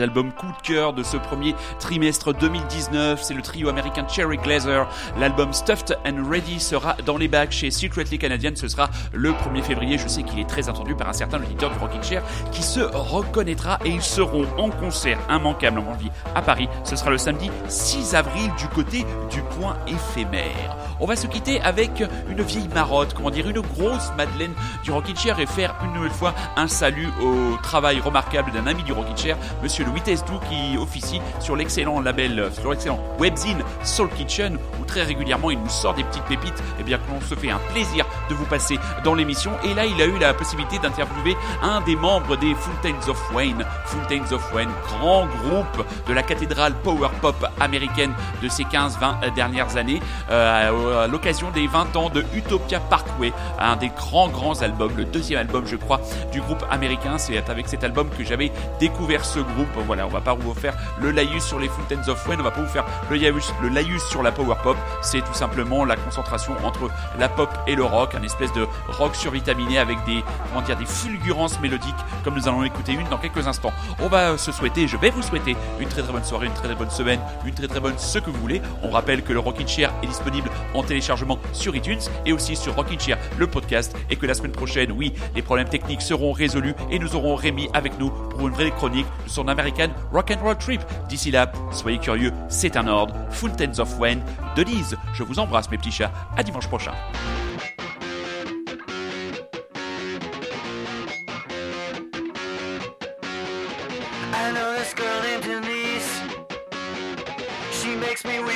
Albums 0.05 0.33
coup 0.33 0.47
de 0.47 0.67
cœur 0.67 0.93
de 0.93 1.03
ce 1.03 1.17
premier 1.17 1.55
trimestre 1.79 2.35
2019. 2.35 3.23
C'est 3.23 3.33
le 3.33 3.41
trio 3.41 3.71
américain 3.71 4.07
Cherry 4.07 4.37
Glazer. 4.37 4.87
L'album 5.19 5.53
Stuffed 5.55 5.99
and 6.07 6.29
Ready 6.29 6.61
sera 6.61 6.95
dans 7.07 7.17
les 7.17 7.27
bacs 7.27 7.53
chez 7.53 7.71
Secretly 7.71 8.19
Canadian. 8.19 8.53
Ce 8.55 8.69
sera 8.69 8.91
le 9.13 9.31
1er 9.31 9.63
février. 9.63 9.97
Je 9.97 10.07
sais 10.07 10.23
qu'il 10.23 10.39
est 10.39 10.49
très 10.49 10.69
attendu 10.69 10.95
par 10.95 11.09
un 11.09 11.15
certain 11.15 11.39
auditeur 11.39 11.71
du 11.71 11.79
Rocking 11.79 12.03
Chair 12.03 12.23
qui 12.53 12.63
se 12.63 12.81
reconnaîtra 12.81 13.79
et 13.85 13.89
ils 13.89 14.03
seront 14.03 14.47
en 14.59 14.69
concert 14.69 15.19
immanquable 15.31 15.79
en 15.79 15.93
vie 15.95 16.11
à 16.35 16.43
Paris. 16.43 16.69
Ce 16.85 16.97
sera 16.97 17.11
le 17.11 17.19
samedi 17.19 17.51
6 17.69 18.15
avril 18.15 18.51
du 18.59 18.69
côté 18.69 19.07
du 19.31 19.41
point 19.59 19.77
éphémère. 19.87 20.77
On 21.05 21.07
va 21.07 21.17
se 21.17 21.27
quitter 21.27 21.61
avec 21.61 22.03
une 22.31 22.41
vieille 22.41 22.71
marotte, 22.75 23.13
comment 23.13 23.29
dire, 23.29 23.47
une 23.47 23.61
grosse 23.61 24.11
Madeleine 24.17 24.55
du 24.85 24.91
Rocking 24.91 25.15
Chair 25.15 25.39
et 25.39 25.45
faire 25.45 25.77
une 25.85 25.93
nouvelle 25.93 26.11
fois 26.11 26.33
un 26.57 26.67
salut 26.67 27.11
au 27.23 27.59
travail 27.63 28.01
remarquable 28.01 28.53
d'un 28.53 28.67
ami 28.67 28.83
du 28.85 28.95
Rocking 28.95 29.15
Chair, 29.15 29.37
monsieur 29.63 29.85
Louis 29.85 30.01
Tesdou, 30.01 30.41
qui 30.49 30.79
officie 30.79 31.21
sur 31.41 31.57
l'excellent 31.57 32.01
label, 32.01 32.51
sur 32.59 32.71
l'excellent 32.71 32.99
webzine 33.19 33.63
Soul 33.83 34.09
Kitchen, 34.17 34.57
où 34.81 34.87
très 34.87 35.03
régulièrement 35.03 35.51
il 35.51 35.59
nous 35.59 35.69
sort 35.69 35.93
des 35.93 36.05
petites 36.05 36.25
pépites, 36.25 36.63
et 36.81 36.83
bien 36.83 36.97
qu'on 36.97 37.21
se 37.21 37.35
fait 37.35 37.51
un 37.51 37.61
plaisir 37.75 38.07
de 38.29 38.35
vous 38.35 38.45
passer 38.45 38.79
dans 39.03 39.15
l'émission. 39.15 39.53
Et 39.65 39.75
là, 39.75 39.87
il 39.87 40.01
a 40.01 40.07
eu 40.07 40.19
la 40.19 40.35
possibilité 40.35 40.79
d'interviewer 40.79 41.37
un 41.63 41.81
des 41.81 41.97
membres 41.97 42.37
des 42.37 42.55
Fountains 42.55 43.09
of 43.09 43.21
Wayne. 43.33 43.65
Fountains 43.87 44.33
of 44.33 44.53
Wayne, 44.53 44.71
grand 44.87 45.27
groupe 45.27 45.87
de 46.07 46.13
la 46.13 46.23
cathédrale 46.23 46.75
power 46.83 47.09
pop 47.21 47.47
américaine 47.61 48.13
de 48.43 48.49
ces 48.49 48.65
15-20 48.65 49.35
dernières 49.35 49.77
années, 49.77 50.01
euh, 50.31 51.05
à 51.05 51.07
l'occasion 51.07 51.51
des 51.51 51.67
20 51.67 51.97
ans 51.97 52.11
de 52.11 52.25
Utopia 52.35 52.81
Parkway, 52.81 53.33
un 53.59 53.77
des 53.77 53.89
grands 53.89 54.29
grands 54.29 54.63
albums, 54.63 54.93
le 54.97 55.05
deuxième 55.05 55.41
album 55.41 55.67
je 55.67 55.77
crois 55.77 56.01
du 56.33 56.41
groupe 56.41 56.65
américain. 56.71 57.19
C'est 57.19 57.51
avec 57.51 57.69
cet 57.69 57.85
album 57.85 58.09
que 58.11 58.25
j'avais 58.25 58.53
découvert 58.81 59.25
ce 59.25 59.41
groupe. 59.41 59.69
Voilà, 59.87 60.07
on 60.07 60.11
va 60.11 60.21
pas 60.21 60.35
vous 60.35 60.55
faire 60.55 60.75
le 61.01 61.11
laïus 61.11 61.45
sur 61.45 61.59
les 61.59 61.69
Fountains 61.69 62.09
of 62.09 62.27
Wayne, 62.29 62.41
on 62.41 62.45
va 62.45 62.51
pas 62.51 62.61
vous 62.61 62.69
faire 62.69 62.85
le 63.11 63.15
le 63.63 63.69
laïus 63.69 64.03
sur 64.05 64.23
la 64.23 64.33
power 64.33 64.57
pop. 64.63 64.77
C'est 65.03 65.23
tout 65.23 65.35
simplement 65.35 65.85
la 65.85 65.97
concentration 65.97 66.55
entre 66.65 66.91
la 67.19 67.29
pop 67.29 67.49
et 67.67 67.75
le 67.75 67.85
rock, 67.85 68.14
un 68.17 68.23
espèce 68.23 68.53
de 68.53 68.67
rock 68.89 69.15
survitaminé 69.17 69.79
avec 69.79 69.99
des 70.05 70.23
comment 70.49 70.65
dire 70.65 70.77
des 70.77 70.87
fulgurances 70.87 71.61
mélodiques 71.61 71.95
comme 72.23 72.35
nous 72.35 72.49
allons 72.49 72.65
écouter 72.65 72.93
une 72.93 73.09
dans 73.09 73.19
quelques 73.19 73.47
instants. 73.47 73.73
On 74.01 74.09
va 74.09 74.39
se 74.39 74.53
souhaiter, 74.53 74.89
je 74.89 74.97
vais 74.97 75.11
vous 75.11 75.23
souhaiter 75.23 75.57
une 75.81 75.89
très 75.89 76.03
très 76.03 76.13
bonne 76.13 76.25
soirée, 76.25 76.47
une 76.47 76.55
très 76.55 76.69
très 76.69 76.75
bonne 76.75 76.91
semaine, 76.91 77.21
une 77.45 77.55
très 77.55 77.69
très 77.69 77.81
bonne 77.81 77.99
ce 77.99 78.19
que 78.19 78.31
vous 78.31 78.41
voulez. 78.41 78.61
On 78.83 78.91
rappelle 78.91 79.23
que 79.23 79.33
le 79.33 79.39
Rockin' 79.39 79.69
Chair 79.69 79.93
est 80.03 80.07
disponible 80.07 80.51
en 80.75 80.83
téléchargement 80.83 81.39
sur 81.53 81.75
iTunes 81.75 82.01
et 82.27 82.33
aussi 82.33 82.57
sur 82.57 82.75
Rockin' 82.75 82.99
Chair 82.99 83.19
le 83.39 83.47
podcast 83.47 83.97
et 84.11 84.17
que 84.17 84.27
la 84.27 84.35
semaine 84.35 84.53
prochaine, 84.53 84.93
oui, 84.93 85.13
les 85.35 85.43
problèmes 85.43 85.69
techniques 85.69 86.03
seront 86.03 86.33
résolus 86.33 86.75
et 86.91 86.99
nous 86.99 87.17
aurons 87.17 87.35
Rémi 87.35 87.69
avec 87.73 87.99
nous 87.99 88.11
pour 88.11 88.47
une 88.47 88.55
vraie 88.55 88.71
chronique 88.71 89.07
de 89.25 89.31
son 89.31 89.49
American 89.49 89.89
Rock 90.13 90.31
and 90.31 90.43
Roll 90.43 90.57
Trip. 90.57 90.81
D'ici 91.09 91.31
là, 91.31 91.51
soyez 91.73 91.99
curieux, 91.99 92.33
c'est 92.49 92.77
un 92.77 92.87
ordre. 92.87 93.15
Fountains 93.31 93.79
of 93.79 93.99
Wayne, 93.99 94.23
Denise, 94.57 94.97
je 95.15 95.23
vous 95.23 95.39
embrasse 95.39 95.71
mes 95.71 95.79
petits 95.79 95.93
chats. 95.93 96.13
À 96.37 96.43
dimanche 96.43 96.69
prochain. 96.69 96.93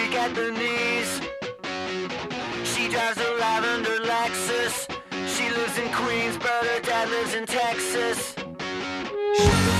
Weak 0.08 0.18
at 0.18 0.34
the 0.34 0.50
knees. 0.52 1.20
She 2.64 2.88
drives 2.88 3.18
a 3.18 3.32
lavender 3.40 3.98
Lexus. 4.04 4.88
She 5.26 5.50
lives 5.50 5.78
in 5.78 5.92
Queens, 5.92 6.36
but 6.38 6.66
her 6.66 6.80
dad 6.80 7.08
lives 7.10 7.34
in 7.34 7.46
Texas. 7.46 8.34
She 9.36 9.77